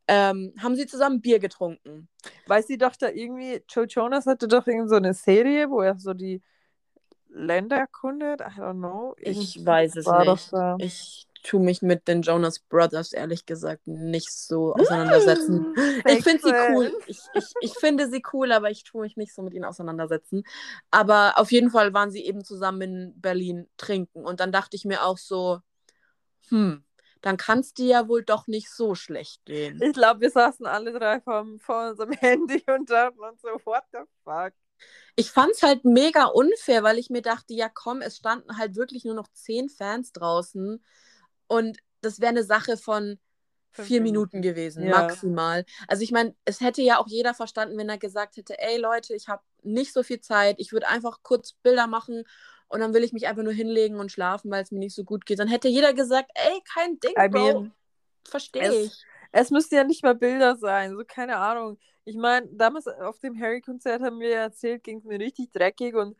ähm, 0.07 0.53
haben 0.61 0.75
sie 0.75 0.85
zusammen 0.85 1.21
Bier 1.21 1.39
getrunken. 1.39 2.07
Weil 2.47 2.63
sie 2.63 2.77
doch 2.77 2.95
da 2.95 3.09
irgendwie, 3.09 3.63
Joe 3.69 3.85
Jonas 3.85 4.25
hatte 4.25 4.47
doch 4.47 4.67
irgendwie 4.67 4.89
so 4.89 4.95
eine 4.95 5.13
Serie, 5.13 5.69
wo 5.69 5.81
er 5.81 5.97
so 5.97 6.13
die 6.13 6.41
Länder 7.29 7.77
erkundet. 7.77 8.41
I 8.41 8.59
don't 8.59 8.79
know. 8.79 9.15
Ich 9.17 9.65
weiß 9.65 9.95
es 9.97 10.07
nicht. 10.07 10.53
Ich 10.79 11.27
tue 11.43 11.59
mich 11.59 11.81
mit 11.81 12.07
den 12.07 12.23
Jonas 12.23 12.59
Brothers 12.59 13.13
ehrlich 13.13 13.45
gesagt 13.45 13.85
nicht 13.85 14.31
so 14.31 14.73
auseinandersetzen. 14.73 15.75
ich 16.07 16.23
finde 16.23 16.41
sie 16.43 16.53
cool. 16.71 16.91
Ich, 17.05 17.19
ich, 17.33 17.45
ich 17.61 17.73
finde 17.73 18.09
sie 18.09 18.23
cool, 18.33 18.51
aber 18.51 18.71
ich 18.71 18.83
tue 18.83 19.01
mich 19.01 19.15
nicht 19.15 19.33
so 19.33 19.43
mit 19.43 19.53
ihnen 19.53 19.65
auseinandersetzen. 19.65 20.43
Aber 20.91 21.33
auf 21.37 21.51
jeden 21.51 21.69
Fall 21.69 21.93
waren 21.93 22.09
sie 22.09 22.25
eben 22.25 22.43
zusammen 22.43 22.81
in 22.81 23.21
Berlin 23.21 23.67
trinken. 23.77 24.25
Und 24.25 24.39
dann 24.39 24.51
dachte 24.51 24.75
ich 24.75 24.85
mir 24.85 25.03
auch 25.03 25.17
so, 25.17 25.59
hm, 26.49 26.84
dann 27.25 27.37
kann 27.37 27.61
es 27.61 27.73
dir 27.73 27.87
ja 27.87 28.07
wohl 28.07 28.23
doch 28.23 28.45
nicht 28.45 28.69
so 28.69 28.93
schlecht 28.93 29.45
gehen. 29.45 29.81
Ich 29.81 29.93
glaube, 29.93 30.21
wir 30.21 30.29
saßen 30.29 30.67
alle 30.67 30.93
drei 30.93 31.19
vom, 31.21 31.59
vor 31.59 31.89
unserem 31.89 32.11
Handy 32.21 32.63
und 32.67 32.87
dachten 32.87 33.19
uns 33.19 33.41
so, 33.41 33.49
what 33.65 33.81
the 33.91 33.99
fuck? 34.23 34.53
Ich 35.15 35.31
fand 35.31 35.53
es 35.53 35.63
halt 35.63 35.85
mega 35.85 36.25
unfair, 36.25 36.83
weil 36.83 36.99
ich 36.99 37.09
mir 37.09 37.23
dachte, 37.23 37.55
ja 37.55 37.67
komm, 37.67 38.01
es 38.01 38.17
standen 38.17 38.59
halt 38.59 38.75
wirklich 38.75 39.05
nur 39.05 39.15
noch 39.15 39.27
zehn 39.33 39.69
Fans 39.69 40.11
draußen 40.11 40.83
und 41.47 41.79
das 42.01 42.19
wäre 42.19 42.29
eine 42.29 42.43
Sache 42.43 42.77
von 42.77 43.17
vier 43.71 44.01
Minuten 44.01 44.43
gewesen, 44.43 44.85
ja. 44.85 44.91
maximal. 44.91 45.65
Also 45.87 46.03
ich 46.03 46.11
meine, 46.11 46.35
es 46.45 46.61
hätte 46.61 46.83
ja 46.83 46.99
auch 46.99 47.07
jeder 47.07 47.33
verstanden, 47.33 47.77
wenn 47.77 47.89
er 47.89 47.97
gesagt 47.97 48.37
hätte, 48.37 48.59
ey 48.59 48.77
Leute, 48.77 49.15
ich 49.15 49.29
habe 49.29 49.41
nicht 49.63 49.93
so 49.93 50.03
viel 50.03 50.21
Zeit, 50.21 50.57
ich 50.59 50.71
würde 50.71 50.87
einfach 50.87 51.23
kurz 51.23 51.53
Bilder 51.53 51.87
machen 51.87 52.23
und 52.67 52.79
dann 52.79 52.93
will 52.93 53.03
ich 53.03 53.13
mich 53.13 53.27
einfach 53.27 53.43
nur 53.43 53.53
hinlegen 53.53 53.99
und 53.99 54.11
schlafen, 54.11 54.51
weil 54.51 54.63
es 54.63 54.71
mir 54.71 54.79
nicht 54.79 54.95
so 54.95 55.03
gut 55.03 55.25
geht. 55.25 55.39
Dann 55.39 55.47
hätte 55.47 55.67
jeder 55.67 55.93
gesagt, 55.93 56.31
ey, 56.33 56.61
kein 56.73 56.99
Ding, 56.99 57.13
I 57.17 57.29
Bro. 57.29 57.67
Verstehe 58.27 58.83
ich. 58.83 59.03
Es 59.31 59.51
müssten 59.51 59.75
ja 59.75 59.83
nicht 59.83 60.03
mal 60.03 60.15
Bilder 60.15 60.55
sein, 60.55 60.95
so 60.95 61.03
keine 61.05 61.37
Ahnung. 61.37 61.77
Ich 62.05 62.15
meine, 62.15 62.47
damals 62.51 62.87
auf 62.87 63.19
dem 63.19 63.39
Harry-Konzert 63.39 64.01
haben 64.01 64.19
wir 64.19 64.35
erzählt, 64.35 64.83
ging 64.83 64.99
es 64.99 65.03
mir 65.03 65.19
richtig 65.19 65.51
dreckig 65.51 65.95
und 65.95 66.15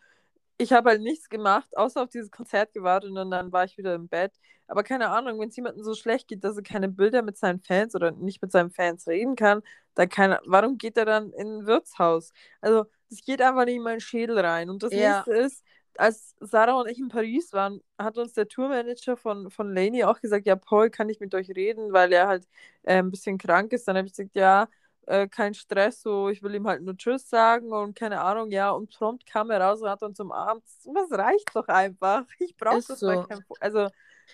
ich 0.57 0.71
habe 0.71 0.91
halt 0.91 1.01
nichts 1.01 1.29
gemacht, 1.29 1.67
außer 1.75 2.01
auf 2.01 2.09
dieses 2.09 2.31
Konzert 2.31 2.73
gewartet 2.73 3.11
und 3.11 3.31
dann 3.31 3.51
war 3.51 3.65
ich 3.65 3.77
wieder 3.77 3.95
im 3.95 4.07
Bett. 4.07 4.31
Aber 4.67 4.83
keine 4.83 5.09
Ahnung, 5.09 5.39
wenn 5.39 5.49
es 5.49 5.55
jemandem 5.55 5.83
so 5.83 5.93
schlecht 5.93 6.27
geht, 6.27 6.43
dass 6.43 6.57
er 6.57 6.63
keine 6.63 6.89
Bilder 6.89 7.21
mit 7.21 7.37
seinen 7.37 7.59
Fans 7.59 7.93
oder 7.93 8.11
nicht 8.11 8.41
mit 8.41 8.51
seinen 8.51 8.71
Fans 8.71 9.07
reden 9.07 9.35
kann, 9.35 9.61
dann 9.93 10.09
keine, 10.09 10.39
warum 10.45 10.77
geht 10.77 10.97
er 10.97 11.05
dann 11.05 11.31
in 11.33 11.59
ein 11.59 11.65
Wirtshaus? 11.67 12.31
Also, 12.61 12.85
das 13.09 13.21
geht 13.21 13.41
einfach 13.41 13.65
nicht 13.65 13.75
in 13.75 13.83
meinen 13.83 13.99
Schädel 13.99 14.39
rein. 14.39 14.69
Und 14.69 14.81
das 14.81 14.91
ja. 14.91 15.17
nächste 15.17 15.33
ist, 15.33 15.63
als 15.99 16.35
Sarah 16.39 16.79
und 16.79 16.89
ich 16.89 16.99
in 16.99 17.09
Paris 17.09 17.53
waren, 17.53 17.81
hat 17.97 18.17
uns 18.17 18.33
der 18.33 18.47
Tourmanager 18.47 19.17
von, 19.17 19.49
von 19.49 19.73
Laney 19.73 20.03
auch 20.03 20.19
gesagt, 20.21 20.45
ja, 20.45 20.55
Paul, 20.55 20.89
kann 20.89 21.09
ich 21.09 21.19
mit 21.19 21.33
euch 21.35 21.49
reden, 21.51 21.93
weil 21.93 22.11
er 22.13 22.27
halt 22.27 22.47
äh, 22.83 22.97
ein 22.99 23.11
bisschen 23.11 23.37
krank 23.37 23.71
ist. 23.73 23.87
Dann 23.87 23.97
habe 23.97 24.07
ich 24.07 24.13
gesagt, 24.13 24.35
ja, 24.35 24.67
äh, 25.07 25.27
kein 25.27 25.53
Stress, 25.53 26.01
so 26.01 26.29
ich 26.29 26.41
will 26.41 26.55
ihm 26.55 26.67
halt 26.67 26.81
nur 26.81 26.97
Tschüss 26.97 27.29
sagen 27.29 27.71
und 27.71 27.95
keine 27.95 28.21
Ahnung, 28.21 28.49
ja, 28.51 28.71
und 28.71 28.89
prompt 28.89 29.25
kam 29.27 29.51
er 29.51 29.61
raus 29.61 29.81
und 29.81 29.89
hat 29.89 30.01
uns 30.01 30.19
umarmt. 30.19 30.63
Was 30.85 31.11
reicht 31.17 31.49
doch 31.53 31.67
einfach. 31.67 32.23
Ich 32.39 32.57
brauche 32.57 32.81
das 32.87 32.99
so. 32.99 33.07
kein, 33.07 33.39
Also 33.59 33.87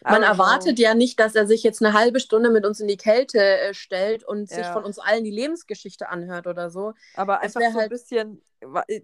Man 0.05 0.23
erwartet 0.23 0.79
ja 0.79 0.93
nicht, 0.93 1.19
dass 1.19 1.35
er 1.35 1.45
sich 1.45 1.61
jetzt 1.63 1.83
eine 1.83 1.93
halbe 1.93 2.21
Stunde 2.21 2.49
mit 2.49 2.65
uns 2.65 2.79
in 2.79 2.87
die 2.87 2.95
Kälte 2.95 3.39
äh, 3.39 3.73
stellt 3.73 4.23
und 4.23 4.47
sich 4.47 4.59
Ja. 4.59 4.71
von 4.71 4.85
uns 4.85 4.97
allen 4.97 5.25
die 5.25 5.31
Lebensgeschichte 5.31 6.07
anhört 6.07 6.47
oder 6.47 6.69
so. 6.69 6.93
Aber 7.15 7.39
Es 7.43 7.55
einfach 7.57 7.59
so 7.61 7.67
ein 7.67 7.81
halt- 7.81 7.89
bisschen, 7.89 8.41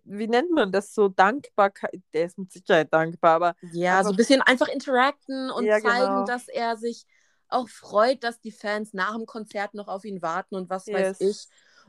wie 0.05 0.27
nennt 0.27 0.51
man 0.51 0.71
das 0.71 0.93
so, 0.93 1.07
Dankbarkeit, 1.09 2.01
der 2.13 2.25
ist 2.25 2.37
mit 2.37 2.51
Sicherheit 2.51 2.93
dankbar, 2.93 3.35
aber 3.35 3.55
Ja, 3.61 4.03
so 4.03 4.11
ein 4.11 4.15
bisschen 4.15 4.41
einfach 4.41 4.67
interacten 4.67 5.49
und 5.49 5.65
Ja, 5.65 5.79
zeigen, 5.79 6.25
genau. 6.25 6.25
dass 6.25 6.47
er 6.47 6.77
sich 6.77 7.05
auch 7.49 7.67
freut, 7.69 8.23
dass 8.23 8.39
die 8.39 8.51
Fans 8.51 8.93
nach 8.93 9.15
dem 9.15 9.25
Konzert 9.25 9.73
noch 9.73 9.87
auf 9.87 10.05
ihn 10.05 10.21
warten 10.21 10.55
und 10.55 10.69
was 10.69 10.91
weiß 10.91 11.13
Yes. 11.13 11.19
ich. 11.19 11.47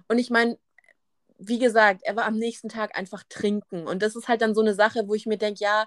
Und 0.09 0.19
ich 0.19 0.31
meine, 0.31 0.59
wie 1.39 1.59
gesagt, 1.59 2.03
er 2.05 2.17
war 2.17 2.27
am 2.27 2.37
nächsten 2.39 2.69
Tag 2.69 2.97
einfach 2.99 3.25
trinken. 3.29 3.87
Und 3.87 4.03
das 4.03 4.17
ist 4.17 4.29
halt 4.29 4.43
dann 4.43 4.55
so 4.55 4.61
eine 4.63 4.75
Sache, 4.75 5.09
wo 5.09 5.15
ich 5.15 5.27
mir 5.27 5.39
denke, 5.39 5.61
ja, 5.65 5.87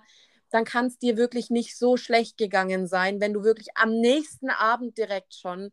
dann 0.52 0.66
kann 0.66 0.88
es 0.88 1.00
dir 1.00 1.18
wirklich 1.18 1.50
nicht 1.50 1.78
so 1.78 1.98
schlecht 1.98 2.38
gegangen 2.38 2.88
sein, 2.88 3.22
wenn 3.22 3.34
du 3.34 3.44
wirklich 3.44 3.70
am 3.76 3.92
nächsten 4.00 4.50
Abend 4.50 4.98
direkt 4.98 5.36
schon 5.36 5.72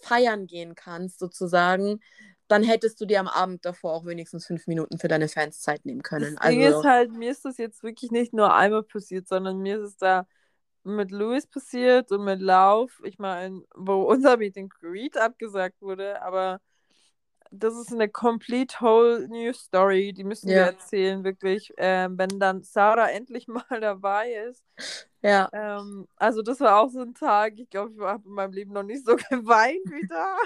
feiern 0.00 0.46
gehen 0.46 0.74
kannst, 0.74 1.18
sozusagen. 1.18 2.00
Dann 2.50 2.62
hättest 2.64 3.00
du 3.00 3.06
dir 3.06 3.20
am 3.20 3.28
Abend 3.28 3.64
davor 3.64 3.94
auch 3.94 4.04
wenigstens 4.06 4.46
fünf 4.46 4.66
Minuten 4.66 4.98
für 4.98 5.08
deine 5.08 5.28
Fans 5.28 5.60
Zeit 5.60 5.84
nehmen 5.86 6.02
können. 6.02 6.36
das 6.36 6.40
Ding 6.40 6.60
Also, 6.60 6.80
ist 6.80 6.84
halt, 6.84 7.12
mir 7.12 7.30
ist 7.30 7.44
das 7.44 7.56
jetzt 7.58 7.82
wirklich 7.82 8.10
nicht 8.10 8.32
nur 8.32 8.52
einmal 8.54 8.82
passiert, 8.82 9.28
sondern 9.28 9.58
mir 9.58 9.78
ist 9.80 9.88
es 9.90 9.96
da 9.96 10.26
mit 10.84 11.10
Louis 11.10 11.46
passiert 11.46 12.10
und 12.12 12.24
mit 12.24 12.40
Lauf. 12.40 13.00
Ich 13.04 13.18
meine, 13.18 13.62
wo 13.74 14.02
unser 14.10 14.36
Meeting 14.36 14.68
Greet 14.68 15.16
abgesagt 15.16 15.80
wurde, 15.80 16.20
aber 16.22 16.60
das 17.50 17.74
ist 17.76 17.92
eine 17.92 18.08
complete 18.08 18.80
whole 18.80 19.28
new 19.28 19.52
story, 19.52 20.12
die 20.12 20.24
müssen 20.24 20.48
wir 20.50 20.56
Ja. 20.56 20.66
erzählen, 20.66 21.24
wirklich. 21.24 21.72
Ähm, 21.78 22.18
wenn 22.18 22.38
dann 22.40 22.62
Sarah 22.62 23.08
endlich 23.10 23.48
mal 23.48 23.64
dabei 23.80 24.32
ist. 24.48 24.64
ja. 25.22 25.50
Ähm, 25.52 26.06
also 26.16 26.42
das 26.42 26.60
war 26.60 26.80
auch 26.80 26.90
so 26.90 27.00
ein 27.02 27.14
Tag, 27.14 27.54
ich 27.58 27.70
glaube, 27.70 27.92
ich 27.94 28.00
habe 28.00 28.28
in 28.28 28.34
meinem 28.34 28.52
Leben 28.52 28.72
noch 28.72 28.84
nicht 28.84 29.04
so 29.04 29.16
geweint 29.30 29.80
wie 29.90 30.06
da. 30.08 30.36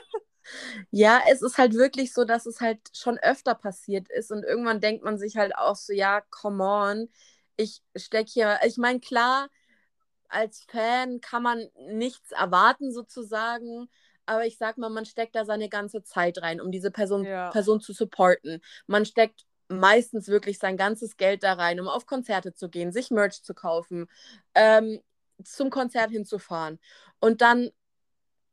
Ja, 0.91 1.21
es 1.31 1.43
ist 1.43 1.59
halt 1.59 1.75
wirklich 1.75 2.13
so, 2.13 2.25
dass 2.25 2.47
es 2.47 2.61
halt 2.61 2.79
schon 2.93 3.19
öfter 3.19 3.55
passiert 3.55 4.09
ist 4.11 4.31
und 4.31 4.45
irgendwann 4.45 4.81
denkt 4.81 5.05
man 5.05 5.19
sich 5.19 5.37
halt 5.37 5.57
auch 5.57 5.77
so, 5.77 5.93
ja, 5.93 6.21
come 6.31 6.65
on, 6.65 7.09
ich 7.57 7.83
stecke 7.97 8.31
hier, 8.31 8.59
ich 8.65 8.77
meine, 8.77 9.01
klar, 9.01 9.49
als 10.29 10.65
Fan 10.69 11.21
kann 11.21 11.43
man 11.43 11.69
nichts 11.89 12.33
erwarten 12.33 12.93
sozusagen, 12.93 13.89
aber 14.27 14.47
ich 14.47 14.57
sag 14.59 14.79
mal, 14.79 14.91
man 14.91 15.05
steckt 15.07 15.37
da 15.37 15.45
seine 15.45 15.69
ganze 15.69 16.03
Zeit 16.03 16.41
rein, 16.43 16.61
um 16.61 16.71
diese 16.73 16.91
Person, 16.91 17.25
Ja. 17.25 17.51
Person 17.51 17.81
zu 17.81 17.93
supporten. 17.93 18.63
Man 18.87 19.05
steckt 19.07 19.45
meistens 19.69 20.29
wirklich 20.29 20.59
sein 20.59 20.77
ganzes 20.77 21.17
Geld 21.17 21.43
da 21.43 21.55
rein, 21.55 21.81
um 21.81 21.89
auf 21.89 22.07
Konzerte 22.07 22.55
zu 22.55 22.69
gehen, 22.69 22.93
sich 22.93 23.11
Merch 23.11 23.43
zu 23.43 23.55
kaufen, 23.55 24.09
ähm, 24.55 25.01
zum 25.43 25.71
Konzert 25.71 26.11
hinzufahren 26.11 26.79
und 27.21 27.41
dann 27.43 27.71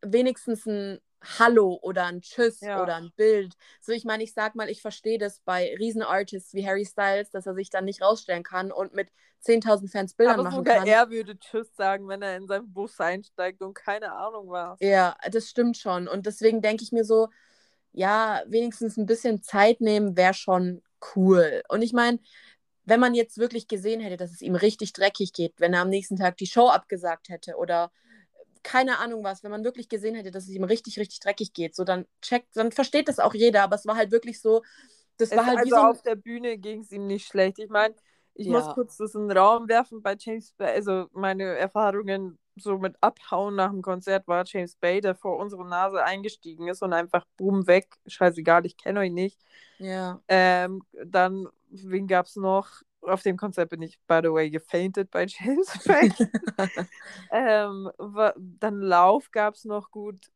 wenigstens 0.02 0.66
ein 0.66 1.00
Hallo 1.40 1.78
oder 1.82 2.06
ein 2.06 2.22
Tschüss 2.22 2.62
Ja. 2.62 2.82
oder 2.82 2.96
ein 2.96 3.12
Bild. 3.16 3.56
So, 3.80 3.92
ich 3.92 4.06
meine, 4.06 4.24
ich 4.24 4.34
sag 4.34 4.56
mal, 4.56 4.70
ich 4.70 4.82
verstehe 4.82 5.20
das 5.20 5.40
bei 5.42 5.76
Riesenartists 5.78 6.54
wie 6.54 6.66
Harry 6.66 6.86
Styles, 6.86 7.30
dass 7.30 7.46
er 7.46 7.54
sich 7.54 7.70
dann 7.70 7.86
nicht 7.86 8.02
rausstellen 8.02 8.44
kann 8.44 8.72
und 8.72 8.94
mit 8.94 9.10
10.000 9.44 9.92
Fans 9.92 10.14
Bildern 10.16 10.36
Aber 10.36 10.44
machen 10.44 10.58
sogar 10.58 10.78
kann. 10.78 10.88
er 10.88 11.10
würde 11.10 11.38
Tschüss 11.38 11.74
sagen, 11.76 12.08
wenn 12.08 12.22
er 12.22 12.38
in 12.38 12.48
seinen 12.48 12.72
Bus 12.72 13.00
einsteigt 13.00 13.62
und 13.62 13.74
keine 13.74 14.14
Ahnung 14.14 14.50
was. 14.50 14.80
Ja, 14.80 15.16
das 15.32 15.50
stimmt 15.50 15.78
schon. 15.78 16.08
Und 16.08 16.26
deswegen 16.26 16.62
denke 16.62 16.84
ich 16.84 16.92
mir 16.92 17.04
so, 17.06 17.30
ja, 17.94 18.42
wenigstens 18.48 18.98
ein 18.98 19.06
bisschen 19.06 19.44
Zeit 19.44 19.82
nehmen 19.82 20.16
wäre 20.18 20.34
schon 20.34 20.82
cool. 21.16 21.62
Und 21.70 21.82
ich 21.82 21.94
meine, 21.94 22.20
wenn 22.86 23.00
man 23.00 23.14
jetzt 23.14 23.38
wirklich 23.38 23.68
gesehen 23.68 24.00
hätte, 24.00 24.18
dass 24.18 24.32
es 24.32 24.42
ihm 24.42 24.56
richtig 24.56 24.94
dreckig 24.94 25.34
geht, 25.34 25.54
wenn 25.60 25.74
er 25.74 25.82
am 25.82 25.90
nächsten 25.90 26.18
Tag 26.18 26.38
die 26.38 26.48
Show 26.48 26.68
abgesagt 26.68 27.30
hätte 27.30 27.56
oder 27.58 27.92
keine 28.64 29.00
Ahnung 29.00 29.24
was, 29.24 29.44
wenn 29.44 29.52
man 29.52 29.64
wirklich 29.64 29.90
gesehen 29.90 30.16
hätte, 30.16 30.32
dass 30.32 30.44
es 30.46 30.50
ihm 30.52 30.64
richtig, 30.64 31.00
richtig 31.00 31.20
dreckig 31.20 31.54
geht, 31.54 31.76
so 31.76 31.84
dann 31.84 32.06
checkt, 32.22 32.56
dann 32.56 32.72
versteht 32.72 33.08
das 33.08 33.20
auch 33.20 33.34
jeder, 33.34 33.64
aber 33.64 33.76
es 33.76 33.86
war 33.86 33.96
halt 33.96 34.12
wirklich 34.12 34.42
so, 34.42 34.64
das 35.18 35.36
Es, 35.36 35.38
war 35.38 35.46
halt 35.48 35.64
also 35.64 35.74
wie 35.74 35.74
so 35.74 35.82
ein, 35.82 35.92
auf 35.92 36.02
der 36.02 36.16
Bühne 36.16 36.58
ging 36.58 36.82
es 36.82 36.92
ihm 36.92 37.08
nicht 37.08 37.28
schlecht. 37.28 37.60
Ich 37.60 37.70
meine, 37.70 37.96
ich 38.34 38.48
Ja. 38.48 38.50
muss 38.50 38.70
kurz 38.70 38.98
das 38.98 39.16
in 39.16 39.28
den 39.30 39.38
Raum 39.38 39.68
werfen 39.70 40.02
bei 40.02 40.16
James 40.20 40.54
Bay. 40.54 40.74
Also 40.76 41.08
meine 41.14 41.44
Erfahrungen 41.58 42.38
so 42.58 42.78
mit 42.78 42.96
Abhauen 43.02 43.56
nach 43.56 43.70
dem 43.72 43.82
Konzert 43.82 44.28
war 44.28 44.44
James 44.46 44.76
Bay, 44.76 45.00
der 45.02 45.16
vor 45.16 45.38
unserer 45.38 45.64
Nase 45.66 46.04
eingestiegen 46.04 46.68
ist 46.68 46.82
und 46.84 46.94
einfach 46.94 47.26
boom 47.38 47.66
weg. 47.68 47.88
Scheißegal, 48.08 48.66
ich 48.66 48.78
kenne 48.78 49.00
euch 49.02 49.12
nicht. 49.12 49.40
ja, 49.80 50.22
Ähm, 50.28 50.84
dann, 51.06 51.48
wen 51.70 52.08
gab 52.08 52.26
es 52.28 52.36
noch? 52.36 52.82
Auf 53.02 53.24
dem 53.24 53.38
Konzert 53.38 53.70
bin 53.70 53.82
ich, 53.82 54.00
by 54.08 54.20
the 54.24 54.32
way, 54.32 54.50
gefaintet 54.50 55.10
bei 55.12 55.26
James 55.26 55.68
Bay. 55.86 56.12
ähm, 57.32 57.90
dann 58.60 58.82
Lauf 58.82 59.32
gab 59.32 59.56
es 59.56 59.66
noch 59.66 59.90
gut. 59.92 60.32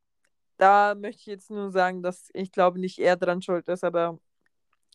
Da 0.56 0.94
möchte 0.94 1.20
ich 1.20 1.26
jetzt 1.26 1.50
nur 1.50 1.70
sagen, 1.70 2.02
dass 2.02 2.30
ich 2.32 2.50
glaube 2.50 2.80
nicht 2.80 2.98
er 2.98 3.16
dran 3.16 3.42
schuld 3.42 3.68
ist, 3.68 3.84
aber 3.84 4.18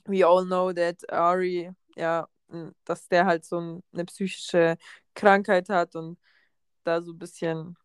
we 0.05 0.25
all 0.25 0.45
know 0.45 0.73
that 0.73 1.09
Ari, 1.11 1.71
ja, 1.95 2.27
dass 2.85 3.07
der 3.07 3.25
halt 3.25 3.45
so 3.45 3.59
ein, 3.59 3.83
eine 3.93 4.05
psychische 4.05 4.77
Krankheit 5.13 5.69
hat 5.69 5.95
und 5.95 6.17
da 6.83 7.01
so 7.01 7.13
ein 7.13 7.19
bisschen 7.19 7.77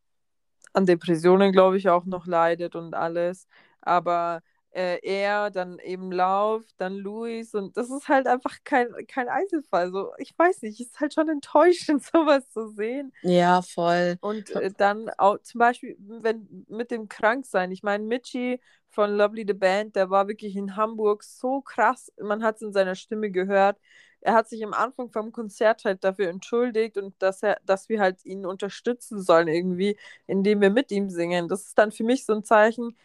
an 0.72 0.87
Depressionen, 0.87 1.53
glaube 1.53 1.79
ich, 1.79 1.88
auch 1.88 2.05
noch 2.05 2.27
leidet 2.27 2.75
und 2.77 2.94
alles. 2.94 3.49
Aber 3.81 4.42
äh, 4.77 4.99
er, 5.03 5.51
dann 5.51 5.79
eben 5.79 6.12
Lauf, 6.12 6.62
dann 6.77 6.95
Luis 6.97 7.55
und 7.55 7.77
das 7.79 7.91
ist 7.91 8.09
halt 8.09 8.27
einfach 8.27 8.59
kein, 8.62 8.89
kein 9.09 9.29
Einzelfall. 9.29 9.91
So, 9.91 10.12
ich 10.19 10.39
weiß 10.39 10.62
nicht, 10.62 10.79
es 10.81 10.89
ist 10.89 11.01
halt 11.01 11.15
schon 11.15 11.31
enttäuschend, 11.31 12.05
sowas 12.12 12.49
zu 12.51 12.69
sehen. 12.69 13.12
ja, 13.23 13.62
voll. 13.62 14.19
Und 14.21 14.51
äh, 14.51 14.71
dann 14.77 15.09
auch 15.17 15.39
zum 15.41 15.61
Beispiel, 15.61 15.97
wenn 15.99 16.67
mit 16.69 16.91
dem 16.91 17.09
Kranksein, 17.09 17.71
ich 17.73 17.83
meine, 17.83 18.05
Mitchie 18.05 18.61
von 18.91 19.17
Lovely 19.17 19.45
the 19.47 19.55
Band, 19.55 19.97
der 19.97 20.11
war 20.11 20.29
wirklich 20.29 20.57
in 20.57 20.77
Hamburg 20.77 21.23
so 21.25 21.62
krass, 21.62 22.12
man 22.21 22.43
hat 22.43 22.57
es 22.57 22.62
in 22.62 22.73
seiner 22.75 22.95
Stimme 22.97 23.31
gehört. 23.31 23.79
Er 24.21 24.35
hat 24.35 24.49
sich 24.49 24.62
am 24.65 24.75
Anfang 24.75 25.11
vom 25.11 25.33
Konzert 25.33 25.85
halt 25.85 26.05
dafür 26.05 26.29
entschuldigt 26.29 26.99
und 26.99 27.15
dass 27.23 27.43
er, 27.43 27.59
dass 27.65 27.89
wir 27.89 28.01
halt 28.01 28.25
ihn 28.27 28.45
unterstützen 28.45 29.23
sollen 29.23 29.49
irgendwie, 29.49 29.97
indem 30.27 30.61
wir 30.61 30.71
mit 30.71 30.91
ihm 30.91 31.09
singen. 31.11 31.49
Das 31.49 31.62
ist 31.67 31.79
dann 31.79 31.93
für 31.93 32.05
mich 32.05 32.27
so 32.27 32.35
ein 32.35 32.45
Zeichen, 32.45 32.97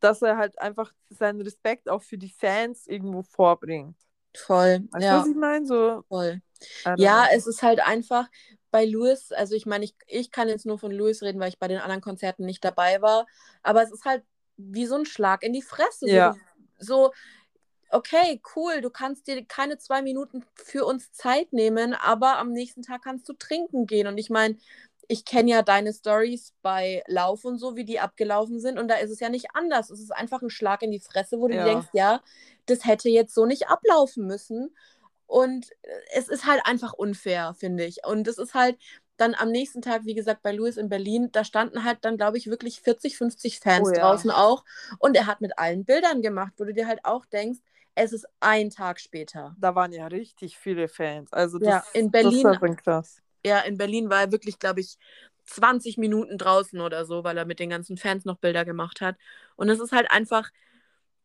dass 0.00 0.22
er 0.22 0.36
halt 0.36 0.58
einfach 0.58 0.92
seinen 1.10 1.40
Respekt 1.40 1.88
auch 1.88 2.02
für 2.02 2.18
die 2.18 2.30
Fans 2.30 2.86
irgendwo 2.86 3.22
vorbringt. 3.22 3.96
Voll. 4.34 4.86
Weißt 4.90 5.02
du, 5.02 5.08
ja, 5.08 5.20
was 5.20 5.28
ich 5.28 5.36
meine? 5.36 5.66
So, 5.66 6.02
voll. 6.08 6.40
Ja, 6.96 7.26
es 7.32 7.46
ist 7.46 7.62
halt 7.62 7.80
einfach 7.80 8.28
bei 8.70 8.84
Louis, 8.84 9.32
also 9.32 9.54
ich 9.54 9.66
meine, 9.66 9.84
ich, 9.84 9.94
ich 10.06 10.30
kann 10.30 10.48
jetzt 10.48 10.66
nur 10.66 10.78
von 10.78 10.90
Louis 10.90 11.22
reden, 11.22 11.40
weil 11.40 11.48
ich 11.48 11.58
bei 11.58 11.68
den 11.68 11.78
anderen 11.78 12.00
Konzerten 12.00 12.44
nicht 12.44 12.64
dabei 12.64 13.00
war, 13.00 13.26
aber 13.62 13.82
es 13.82 13.90
ist 13.90 14.04
halt 14.04 14.22
wie 14.56 14.86
so 14.86 14.96
ein 14.96 15.06
Schlag 15.06 15.42
in 15.42 15.52
die 15.52 15.62
Fresse. 15.62 16.08
Ja. 16.08 16.32
So, 16.32 16.38
so, 16.78 17.12
okay, 17.90 18.40
cool, 18.54 18.80
du 18.80 18.90
kannst 18.90 19.26
dir 19.26 19.44
keine 19.44 19.78
zwei 19.78 20.02
Minuten 20.02 20.44
für 20.54 20.84
uns 20.84 21.12
Zeit 21.12 21.52
nehmen, 21.52 21.94
aber 21.94 22.38
am 22.38 22.52
nächsten 22.52 22.82
Tag 22.82 23.02
kannst 23.02 23.28
du 23.28 23.32
trinken 23.32 23.86
gehen. 23.86 24.06
Und 24.06 24.18
ich 24.18 24.30
meine, 24.30 24.56
ich 25.08 25.24
kenne 25.24 25.50
ja 25.50 25.62
deine 25.62 25.92
Stories 25.92 26.52
bei 26.62 27.02
Lauf 27.06 27.44
und 27.44 27.58
so, 27.58 27.76
wie 27.76 27.84
die 27.84 28.00
abgelaufen 28.00 28.60
sind. 28.60 28.78
Und 28.78 28.88
da 28.88 28.96
ist 28.96 29.10
es 29.10 29.20
ja 29.20 29.28
nicht 29.28 29.46
anders. 29.54 29.90
Es 29.90 30.00
ist 30.00 30.10
einfach 30.12 30.42
ein 30.42 30.50
Schlag 30.50 30.82
in 30.82 30.90
die 30.90 31.00
Fresse, 31.00 31.38
wo 31.38 31.48
du 31.48 31.56
Ja. 31.56 31.64
denkst, 31.64 31.88
ja, 31.92 32.20
das 32.66 32.84
hätte 32.84 33.08
jetzt 33.08 33.34
so 33.34 33.46
nicht 33.46 33.68
ablaufen 33.68 34.26
müssen. 34.26 34.74
Und 35.26 35.70
äh, 35.82 35.88
es 36.14 36.28
ist 36.28 36.46
halt 36.46 36.62
einfach 36.66 36.92
unfair, 36.92 37.54
finde 37.58 37.84
ich. 37.84 38.04
Und 38.06 38.28
es 38.28 38.38
ist 38.38 38.54
halt 38.54 38.76
dann 39.16 39.34
am 39.34 39.50
nächsten 39.50 39.80
Tag, 39.80 40.04
wie 40.04 40.14
gesagt, 40.14 40.42
bei 40.42 40.52
Louis 40.52 40.76
in 40.76 40.88
Berlin, 40.88 41.30
da 41.32 41.42
standen 41.42 41.84
halt 41.84 41.98
dann, 42.02 42.16
glaube 42.18 42.36
ich, 42.36 42.48
wirklich 42.48 42.80
40, 42.82 43.16
50 43.16 43.60
Fans 43.60 43.88
Oh 43.88 43.92
ja. 43.92 44.00
draußen 44.00 44.30
auch. 44.30 44.64
Und 44.98 45.16
er 45.16 45.26
hat 45.26 45.40
mit 45.40 45.58
allen 45.58 45.84
Bildern 45.84 46.20
gemacht, 46.20 46.52
wo 46.58 46.64
du 46.64 46.74
dir 46.74 46.86
halt 46.86 47.00
auch 47.04 47.24
denkst, 47.26 47.60
es 47.94 48.12
ist 48.12 48.26
ein 48.40 48.68
Tag 48.68 49.00
später. 49.00 49.56
Da 49.58 49.74
waren 49.74 49.90
ja 49.92 50.06
richtig 50.08 50.58
viele 50.58 50.86
Fans. 50.86 51.32
Also 51.32 51.58
das, 51.58 51.68
Ja, 51.68 51.84
in 51.94 52.10
Berlin- 52.10 52.42
das 52.42 52.60
war 52.60 52.76
krass. 52.76 53.22
Ja, 53.46 53.60
in 53.60 53.78
Berlin 53.78 54.10
war 54.10 54.20
er 54.22 54.32
wirklich, 54.32 54.58
glaube 54.58 54.80
ich, 54.80 54.96
20 55.46 55.96
Minuten 55.98 56.38
draußen 56.38 56.80
oder 56.80 57.04
so, 57.06 57.22
weil 57.24 57.38
er 57.38 57.44
mit 57.44 57.60
den 57.60 57.70
ganzen 57.70 57.96
Fans 57.96 58.24
noch 58.24 58.36
Bilder 58.38 58.64
gemacht 58.64 59.00
hat. 59.00 59.16
Und 59.54 59.68
es 59.68 59.78
ist 59.78 59.92
halt 59.92 60.10
einfach, 60.10 60.50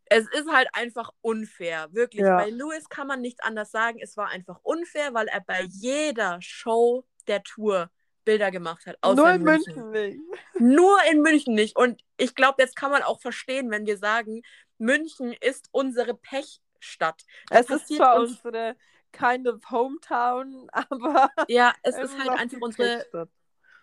es 0.05 0.27
ist 0.29 0.47
halt 0.51 0.67
einfach 0.73 1.10
unfair, 1.21 1.88
wirklich. 1.91 2.21
Ja. 2.21 2.38
Bei 2.38 2.49
Louis 2.49 2.88
kann 2.89 3.07
man 3.07 3.21
nichts 3.21 3.41
anders 3.41 3.71
sagen. 3.71 3.99
Es 4.01 4.17
war 4.17 4.27
einfach 4.29 4.60
unfair, 4.63 5.13
weil 5.13 5.27
er 5.27 5.41
bei 5.41 5.63
jeder 5.69 6.38
Show 6.41 7.05
der 7.27 7.41
Tour 7.43 7.89
Bilder 8.23 8.51
gemacht 8.51 8.86
hat. 8.86 8.97
Nur 9.03 9.27
in 9.29 9.36
in 9.38 9.41
München 9.43 9.89
nicht. 9.91 10.19
Nur 10.60 10.97
in 11.12 11.21
München 11.21 11.55
nicht. 11.55 11.75
Und 11.75 12.03
ich 12.17 12.36
glaube, 12.36 12.62
jetzt 12.62 12.75
kann 12.75 12.91
man 12.91 13.01
auch 13.01 13.19
verstehen, 13.19 13.71
wenn 13.71 13.88
wir 13.88 13.97
sagen, 13.97 14.43
München 14.77 15.34
ist 15.34 15.69
unsere 15.71 16.13
Pechstadt. 16.13 17.23
Das 17.49 17.67
Es 17.69 17.81
ist 17.81 17.95
zwar 17.95 18.19
uns- 18.19 18.31
unsere 18.43 18.75
kind 19.12 19.47
of 19.47 19.69
hometown, 19.69 20.69
aber 20.89 21.30
Ja, 21.47 21.74
es 21.84 21.97
ist 21.97 22.17
halt 22.17 22.30
einfach 22.30 22.58
unsere 22.62 22.97
Pechstadt. 22.97 23.30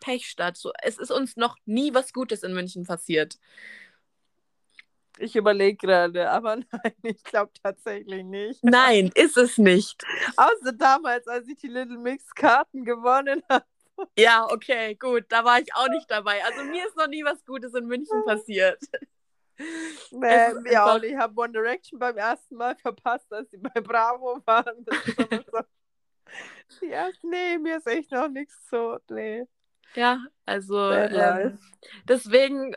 Pechstadt. 0.00 0.56
So, 0.56 0.72
es 0.82 0.98
ist 0.98 1.10
uns 1.10 1.36
noch 1.36 1.56
nie 1.66 1.92
was 1.94 2.12
Gutes 2.12 2.42
in 2.42 2.54
München 2.54 2.84
passiert. 2.84 3.38
Ich 5.18 5.34
überlege 5.34 5.76
gerade, 5.76 6.30
aber 6.30 6.56
nein, 6.72 6.94
ich 7.02 7.22
glaube 7.24 7.52
tatsächlich 7.62 8.24
nicht. 8.24 8.62
Nein, 8.62 9.10
ist 9.14 9.36
es 9.36 9.58
nicht. 9.58 10.04
Außer 10.36 10.72
damals, 10.72 11.26
als 11.26 11.48
ich 11.48 11.56
die 11.56 11.68
Little 11.68 11.98
Mix 11.98 12.34
Karten 12.34 12.84
gewonnen 12.84 13.42
habe. 13.48 13.64
Ja, 14.16 14.46
okay, 14.48 14.94
gut. 14.94 15.24
Da 15.28 15.44
war 15.44 15.60
ich 15.60 15.74
auch 15.74 15.88
nicht 15.88 16.08
dabei. 16.08 16.44
Also 16.44 16.62
mir 16.62 16.86
ist 16.86 16.96
noch 16.96 17.08
nie 17.08 17.24
was 17.24 17.44
Gutes 17.44 17.74
in 17.74 17.86
München 17.86 18.24
passiert. 18.24 18.78
Mir 20.12 20.84
auch 20.84 21.00
nicht. 21.00 21.12
Ich 21.12 21.16
habe 21.16 21.40
One 21.40 21.52
Direction 21.52 21.98
beim 21.98 22.16
ersten 22.16 22.56
Mal 22.56 22.76
verpasst, 22.76 23.32
als 23.32 23.50
sie 23.50 23.58
bei 23.58 23.80
Bravo 23.80 24.40
waren. 24.44 24.84
So. 24.84 25.60
ja, 26.86 27.08
nee, 27.22 27.58
mir 27.58 27.78
ist 27.78 27.86
echt 27.86 28.12
noch 28.12 28.28
nichts 28.28 28.68
so. 28.70 28.98
Nee. 29.10 29.44
Ja, 29.94 30.24
also 30.44 30.92
ähm, 30.92 31.58
deswegen 32.08 32.76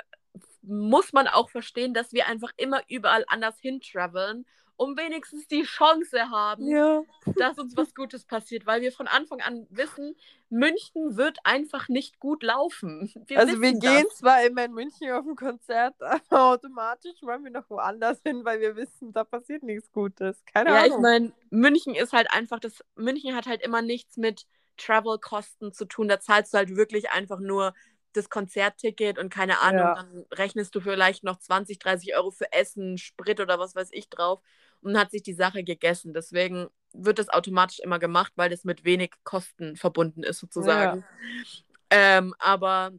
muss 0.61 1.13
man 1.13 1.27
auch 1.27 1.49
verstehen, 1.49 1.93
dass 1.93 2.13
wir 2.13 2.27
einfach 2.27 2.51
immer 2.57 2.81
überall 2.87 3.25
anders 3.27 3.59
hintraveln 3.59 4.45
um 4.81 4.97
wenigstens 4.97 5.47
die 5.47 5.61
Chance 5.61 6.31
haben, 6.31 6.67
ja. 6.67 7.03
dass 7.37 7.59
uns 7.59 7.77
was 7.77 7.93
Gutes 7.93 8.25
passiert, 8.25 8.65
weil 8.65 8.81
wir 8.81 8.91
von 8.91 9.07
Anfang 9.07 9.39
an 9.39 9.67
wissen, 9.69 10.15
München 10.49 11.17
wird 11.17 11.37
einfach 11.43 11.87
nicht 11.87 12.19
gut 12.19 12.41
laufen. 12.41 13.13
Wir 13.27 13.37
also 13.37 13.61
wir 13.61 13.73
gehen 13.73 14.05
das. 14.05 14.17
zwar 14.17 14.43
immer 14.43 14.65
in 14.65 14.73
München 14.73 15.11
auf 15.11 15.23
ein 15.27 15.35
Konzert, 15.35 15.93
aber 16.01 16.53
automatisch 16.53 17.21
wollen 17.21 17.43
wir 17.43 17.51
noch 17.51 17.69
woanders 17.69 18.21
hin, 18.25 18.43
weil 18.43 18.59
wir 18.59 18.75
wissen, 18.75 19.13
da 19.13 19.23
passiert 19.23 19.61
nichts 19.61 19.91
Gutes. 19.91 20.43
Keine 20.51 20.71
ja, 20.71 20.77
Ahnung. 20.77 20.89
Ja, 20.89 20.95
ich 20.95 20.99
meine, 20.99 21.31
München 21.51 21.93
ist 21.93 22.11
halt 22.11 22.33
einfach, 22.33 22.59
das 22.59 22.83
München 22.95 23.35
hat 23.35 23.45
halt 23.45 23.61
immer 23.61 23.83
nichts 23.83 24.17
mit 24.17 24.47
Travel-Kosten 24.77 25.73
zu 25.73 25.85
tun. 25.85 26.07
Da 26.07 26.19
zahlst 26.19 26.55
du 26.55 26.57
halt 26.57 26.75
wirklich 26.75 27.11
einfach 27.11 27.39
nur 27.39 27.75
das 28.13 28.31
Konzertticket 28.31 29.19
und 29.19 29.31
keine 29.31 29.59
Ahnung, 29.61 29.79
ja. 29.79 29.93
dann 29.93 30.25
rechnest 30.33 30.73
du 30.73 30.81
vielleicht 30.81 31.23
noch 31.23 31.37
20, 31.37 31.77
30 31.77 32.15
Euro 32.15 32.31
für 32.31 32.51
Essen, 32.51 32.97
Sprit 32.97 33.39
oder 33.39 33.59
was 33.59 33.75
weiß 33.75 33.89
ich 33.91 34.09
drauf 34.09 34.41
und 34.81 34.97
hat 34.97 35.11
sich 35.11 35.23
die 35.23 35.33
Sache 35.33 35.63
gegessen. 35.63 36.13
Deswegen 36.13 36.67
wird 36.93 37.19
das 37.19 37.29
automatisch 37.29 37.79
immer 37.79 37.99
gemacht, 37.99 38.33
weil 38.35 38.49
das 38.49 38.63
mit 38.63 38.83
wenig 38.83 39.11
Kosten 39.23 39.75
verbunden 39.75 40.23
ist, 40.23 40.39
sozusagen. 40.39 41.01
Ja. 41.01 42.17
Ähm, 42.17 42.33
aber 42.39 42.91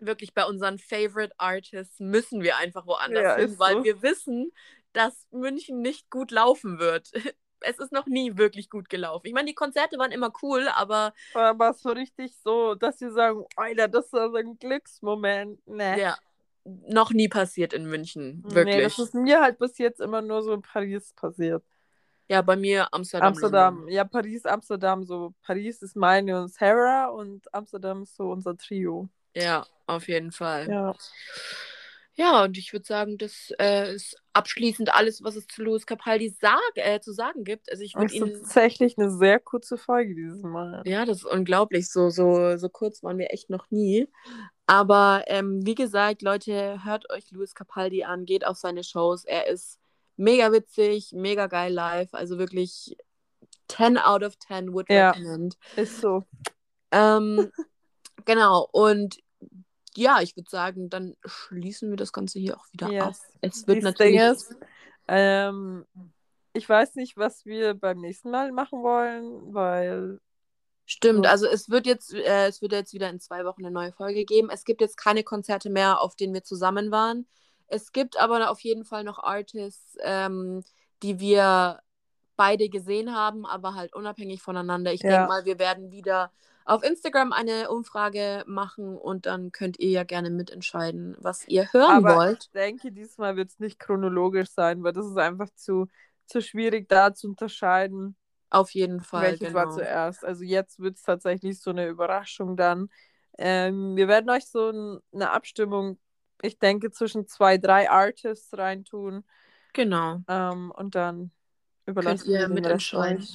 wirklich 0.00 0.34
bei 0.34 0.44
unseren 0.44 0.78
Favorite 0.78 1.34
Artists 1.38 2.00
müssen 2.00 2.42
wir 2.42 2.56
einfach 2.56 2.86
woanders 2.86 3.22
ja, 3.22 3.36
hin, 3.36 3.58
weil 3.58 3.76
so. 3.76 3.84
wir 3.84 4.02
wissen, 4.02 4.52
dass 4.92 5.26
München 5.30 5.80
nicht 5.82 6.10
gut 6.10 6.30
laufen 6.30 6.78
wird. 6.78 7.10
Es 7.62 7.78
ist 7.78 7.92
noch 7.92 8.06
nie 8.06 8.38
wirklich 8.38 8.70
gut 8.70 8.88
gelaufen. 8.88 9.26
Ich 9.26 9.34
meine, 9.34 9.46
die 9.46 9.54
Konzerte 9.54 9.98
waren 9.98 10.12
immer 10.12 10.32
cool, 10.42 10.66
aber. 10.68 11.12
Aber 11.34 11.74
so 11.74 11.90
richtig 11.90 12.34
so, 12.42 12.74
dass 12.74 12.98
sie 12.98 13.10
sagen, 13.10 13.44
Alter, 13.54 13.86
das 13.86 14.06
ist 14.06 14.12
so 14.12 14.34
ein 14.34 14.58
Glücksmoment. 14.58 15.60
Nee. 15.66 16.00
Ja, 16.00 16.16
noch 16.64 17.12
nie 17.12 17.28
passiert 17.28 17.72
in 17.72 17.86
München. 17.86 18.42
Wirklich. 18.44 18.76
Nee, 18.76 18.82
das 18.82 18.98
ist 18.98 19.14
mir 19.14 19.40
halt 19.40 19.58
bis 19.58 19.78
jetzt 19.78 20.00
immer 20.00 20.22
nur 20.22 20.42
so 20.42 20.52
in 20.52 20.62
Paris 20.62 21.12
passiert. 21.14 21.64
Ja, 22.28 22.42
bei 22.42 22.54
mir 22.54 22.86
Amsterdam. 22.92 23.28
Amsterdam, 23.28 23.74
London. 23.76 23.92
ja, 23.92 24.04
Paris, 24.04 24.46
Amsterdam. 24.46 25.04
So, 25.04 25.34
Paris 25.42 25.82
ist 25.82 25.96
meine 25.96 26.42
und 26.42 26.52
Sarah 26.52 27.06
und 27.06 27.52
Amsterdam 27.52 28.04
ist 28.04 28.14
so 28.14 28.30
unser 28.30 28.56
Trio. 28.56 29.08
Ja, 29.34 29.66
auf 29.86 30.06
jeden 30.06 30.30
Fall. 30.30 30.68
Ja. 30.68 30.94
Ja, 32.20 32.44
und 32.44 32.58
ich 32.58 32.74
würde 32.74 32.84
sagen, 32.84 33.16
das 33.16 33.50
äh, 33.58 33.94
ist 33.94 34.14
abschließend 34.34 34.94
alles, 34.94 35.24
was 35.24 35.36
es 35.36 35.46
zu 35.46 35.62
Louis 35.62 35.86
Capaldi 35.86 36.28
sag, 36.28 36.60
äh, 36.74 37.00
zu 37.00 37.14
sagen 37.14 37.44
gibt. 37.44 37.70
Also 37.70 37.82
ich 37.82 37.94
würde 37.94 38.12
Ihnen 38.12 38.34
tatsächlich 38.34 38.98
eine 38.98 39.10
sehr 39.10 39.40
kurze 39.40 39.78
Folge 39.78 40.14
dieses 40.14 40.42
Mal. 40.42 40.82
Ja, 40.84 41.06
das 41.06 41.18
ist 41.18 41.24
unglaublich. 41.24 41.88
So, 41.88 42.10
so, 42.10 42.58
so 42.58 42.68
kurz 42.68 43.02
waren 43.02 43.16
wir 43.16 43.32
echt 43.32 43.48
noch 43.48 43.70
nie. 43.70 44.06
Aber 44.66 45.24
ähm, 45.28 45.64
wie 45.64 45.74
gesagt, 45.74 46.20
Leute, 46.20 46.84
hört 46.84 47.08
euch 47.08 47.30
Louis 47.30 47.54
Capaldi 47.54 48.04
an, 48.04 48.26
geht 48.26 48.46
auf 48.46 48.58
seine 48.58 48.84
Shows. 48.84 49.24
Er 49.24 49.46
ist 49.46 49.78
mega 50.18 50.52
witzig, 50.52 51.12
mega 51.14 51.46
geil 51.46 51.72
live. 51.72 52.12
Also 52.12 52.36
wirklich 52.36 52.98
10 53.68 53.96
out 53.96 54.22
of 54.24 54.38
10 54.40 54.74
would 54.74 54.90
ja, 54.90 55.12
recommend. 55.12 55.56
Ist 55.74 56.02
so. 56.02 56.24
Ähm, 56.90 57.50
genau, 58.26 58.68
und 58.72 59.16
ja, 59.96 60.20
ich 60.20 60.36
würde 60.36 60.50
sagen, 60.50 60.90
dann 60.90 61.16
schließen 61.24 61.90
wir 61.90 61.96
das 61.96 62.12
Ganze 62.12 62.38
hier 62.38 62.56
auch 62.56 62.66
wieder 62.72 62.90
yes. 62.90 63.02
ab. 63.02 63.14
Es 63.40 63.66
wird 63.66 63.78
Dies 63.78 63.84
natürlich. 63.84 64.20
Ist, 64.20 64.56
ähm, 65.08 65.86
ich 66.52 66.68
weiß 66.68 66.94
nicht, 66.96 67.16
was 67.16 67.44
wir 67.44 67.74
beim 67.74 67.98
nächsten 67.98 68.30
Mal 68.30 68.52
machen 68.52 68.82
wollen, 68.82 69.54
weil 69.54 70.20
Stimmt, 70.86 71.24
also 71.28 71.46
es 71.46 71.70
wird 71.70 71.86
jetzt, 71.86 72.12
äh, 72.12 72.48
es 72.48 72.60
wird 72.62 72.72
jetzt 72.72 72.92
wieder 72.92 73.08
in 73.08 73.20
zwei 73.20 73.44
Wochen 73.44 73.64
eine 73.64 73.72
neue 73.72 73.92
Folge 73.92 74.24
geben. 74.24 74.50
Es 74.50 74.64
gibt 74.64 74.80
jetzt 74.80 74.96
keine 74.96 75.22
Konzerte 75.22 75.70
mehr, 75.70 76.00
auf 76.00 76.16
denen 76.16 76.34
wir 76.34 76.42
zusammen 76.42 76.90
waren. 76.90 77.28
Es 77.68 77.92
gibt 77.92 78.18
aber 78.18 78.50
auf 78.50 78.58
jeden 78.58 78.84
Fall 78.84 79.04
noch 79.04 79.20
Artists, 79.22 79.96
ähm, 80.02 80.64
die 81.04 81.20
wir 81.20 81.78
beide 82.34 82.68
gesehen 82.68 83.14
haben, 83.14 83.46
aber 83.46 83.74
halt 83.76 83.94
unabhängig 83.94 84.42
voneinander. 84.42 84.92
Ich 84.92 85.02
ja. 85.02 85.10
denke 85.10 85.28
mal, 85.28 85.44
wir 85.44 85.60
werden 85.60 85.92
wieder 85.92 86.32
auf 86.64 86.82
Instagram 86.82 87.32
eine 87.32 87.70
Umfrage 87.70 88.44
machen 88.46 88.96
und 88.96 89.26
dann 89.26 89.52
könnt 89.52 89.78
ihr 89.78 89.90
ja 89.90 90.04
gerne 90.04 90.30
mitentscheiden, 90.30 91.16
was 91.18 91.46
ihr 91.48 91.72
hören 91.72 92.04
aber 92.04 92.16
wollt. 92.16 92.44
Ich 92.44 92.50
denke, 92.50 92.92
diesmal 92.92 93.36
wird 93.36 93.50
es 93.50 93.58
nicht 93.58 93.78
chronologisch 93.78 94.50
sein, 94.50 94.82
weil 94.82 94.92
das 94.92 95.06
ist 95.06 95.18
einfach 95.18 95.50
zu, 95.54 95.88
zu 96.26 96.40
schwierig 96.40 96.88
da 96.88 97.12
zu 97.14 97.28
unterscheiden. 97.28 98.16
Auf 98.50 98.70
jeden 98.70 99.00
Fall. 99.00 99.22
Welches 99.22 99.48
genau. 99.48 99.54
war 99.54 99.70
zuerst? 99.70 100.24
Also 100.24 100.44
jetzt 100.44 100.80
wird 100.80 100.96
es 100.96 101.02
tatsächlich 101.02 101.60
so 101.60 101.70
eine 101.70 101.86
Überraschung 101.86 102.56
dann. 102.56 102.88
Ähm, 103.38 103.96
wir 103.96 104.08
werden 104.08 104.28
euch 104.28 104.46
so 104.46 104.70
ein, 104.70 104.98
eine 105.14 105.30
Abstimmung, 105.30 105.98
ich 106.42 106.58
denke, 106.58 106.90
zwischen 106.90 107.26
zwei, 107.26 107.58
drei 107.58 107.90
Artists 107.90 108.56
reintun. 108.56 109.24
Genau. 109.72 110.20
Ähm, 110.28 110.72
und 110.72 110.94
dann 110.94 111.30
überlassen 111.86 112.26
Könnt 112.26 112.40
ihr 112.40 112.48
mitentscheiden. 112.48 113.26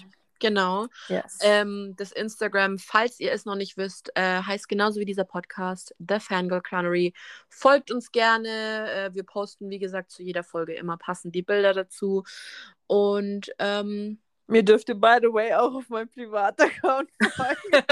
Genau. 0.45 0.87
Yes. 1.09 1.39
Ähm, 1.41 1.95
das 1.97 2.11
Instagram, 2.11 2.77
falls 2.77 3.19
ihr 3.19 3.31
es 3.31 3.45
noch 3.45 3.55
nicht 3.55 3.77
wisst, 3.77 4.11
äh, 4.15 4.41
heißt 4.41 4.69
genauso 4.69 4.99
wie 4.99 5.05
dieser 5.05 5.23
Podcast 5.23 5.95
The 5.97 6.19
Fangirl 6.19 6.61
Clownery. 6.61 7.13
Folgt 7.49 7.89
uns 7.89 8.11
gerne. 8.11 8.47
Äh, 8.91 9.13
wir 9.13 9.23
posten, 9.23 9.69
wie 9.69 9.79
gesagt, 9.79 10.11
zu 10.11 10.21
jeder 10.21 10.43
Folge 10.43 10.73
immer 10.73 10.97
passend 10.97 11.33
die 11.33 11.41
Bilder 11.41 11.73
dazu. 11.73 12.23
Und 12.87 13.49
ähm, 13.57 14.19
mir 14.47 14.63
dürft 14.63 14.89
ihr, 14.89 14.95
by 14.95 15.17
the 15.21 15.33
way, 15.33 15.53
auch 15.53 15.73
auf 15.73 15.89
meinem 15.89 16.09
Privataccount 16.09 17.09
folgen. 17.35 17.85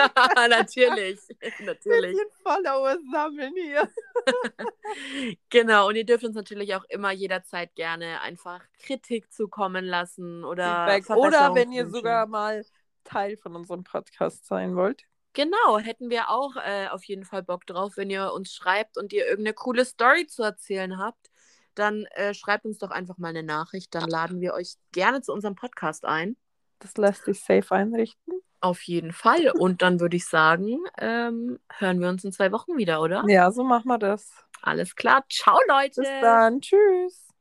natürlich, 0.50 1.20
natürlich. 1.60 2.12
Bisschen 2.12 2.30
Follower 2.44 2.98
sammeln 3.12 3.54
hier. 3.56 3.90
genau, 5.50 5.88
und 5.88 5.96
ihr 5.96 6.06
dürft 6.06 6.24
uns 6.24 6.36
natürlich 6.36 6.76
auch 6.76 6.84
immer 6.90 7.12
jederzeit 7.12 7.74
gerne 7.76 8.22
einfach 8.22 8.62
Kritik 8.80 9.32
zukommen 9.32 9.86
lassen 9.86 10.44
oder 10.44 11.00
Oder 11.10 11.56
wenn 11.56 11.72
ihr 11.72 11.88
sogar 11.88 12.28
mal 12.28 12.64
Teil 13.04 13.38
von 13.38 13.56
unserem 13.56 13.84
Podcast 13.84 14.46
sein 14.46 14.76
wollt. 14.76 15.04
Genau, 15.34 15.80
hätten 15.80 16.12
wir 16.12 16.30
auch 16.30 16.56
äh, 16.58 16.88
auf 16.90 17.04
jeden 17.06 17.26
Fall 17.26 17.42
Bock 17.42 17.66
drauf, 17.66 17.98
wenn 17.98 18.12
ihr 18.12 18.32
uns 18.34 18.54
schreibt 18.54 18.98
und 18.98 19.12
ihr 19.12 19.26
irgendeine 19.26 19.56
coole 19.56 19.84
Story 19.84 20.28
zu 20.28 20.44
erzählen 20.44 21.00
habt 21.00 21.33
dann 21.76 22.06
äh, 22.12 22.34
schreibt 22.34 22.66
uns 22.66 22.78
doch 22.78 22.92
einfach 22.92 23.18
mal 23.18 23.30
eine 23.30 23.44
Nachricht. 23.44 23.94
Dann 23.96 24.10
laden 24.10 24.42
wir 24.42 24.54
euch 24.54 24.76
gerne 24.92 25.22
zu 25.22 25.34
unserem 25.34 25.56
Podcast 25.56 26.06
ein. 26.06 26.38
Das 26.80 26.98
lässt 26.98 27.26
sich 27.26 27.40
safe 27.40 27.74
einrichten. 27.74 28.34
Auf 28.60 28.82
jeden 28.84 29.12
Fall. 29.12 29.52
Und 29.58 29.82
dann 29.82 30.00
würde 30.00 30.16
ich 30.16 30.26
sagen, 30.26 30.80
ähm, 30.98 31.60
hören 31.78 32.00
wir 32.00 32.10
uns 32.10 32.24
in 32.24 32.32
zwei 32.32 32.52
Wochen 32.52 32.78
wieder, 32.78 33.02
oder? 33.02 33.24
Ja, 33.28 33.52
so 33.52 33.64
machen 33.64 33.88
wir 33.88 33.98
das. 33.98 34.32
Alles 34.62 34.96
klar. 34.96 35.26
Ciao, 35.30 35.60
Leute. 35.68 36.02
Bis 36.02 36.10
dann. 36.22 36.62
Tschüss. 36.62 37.33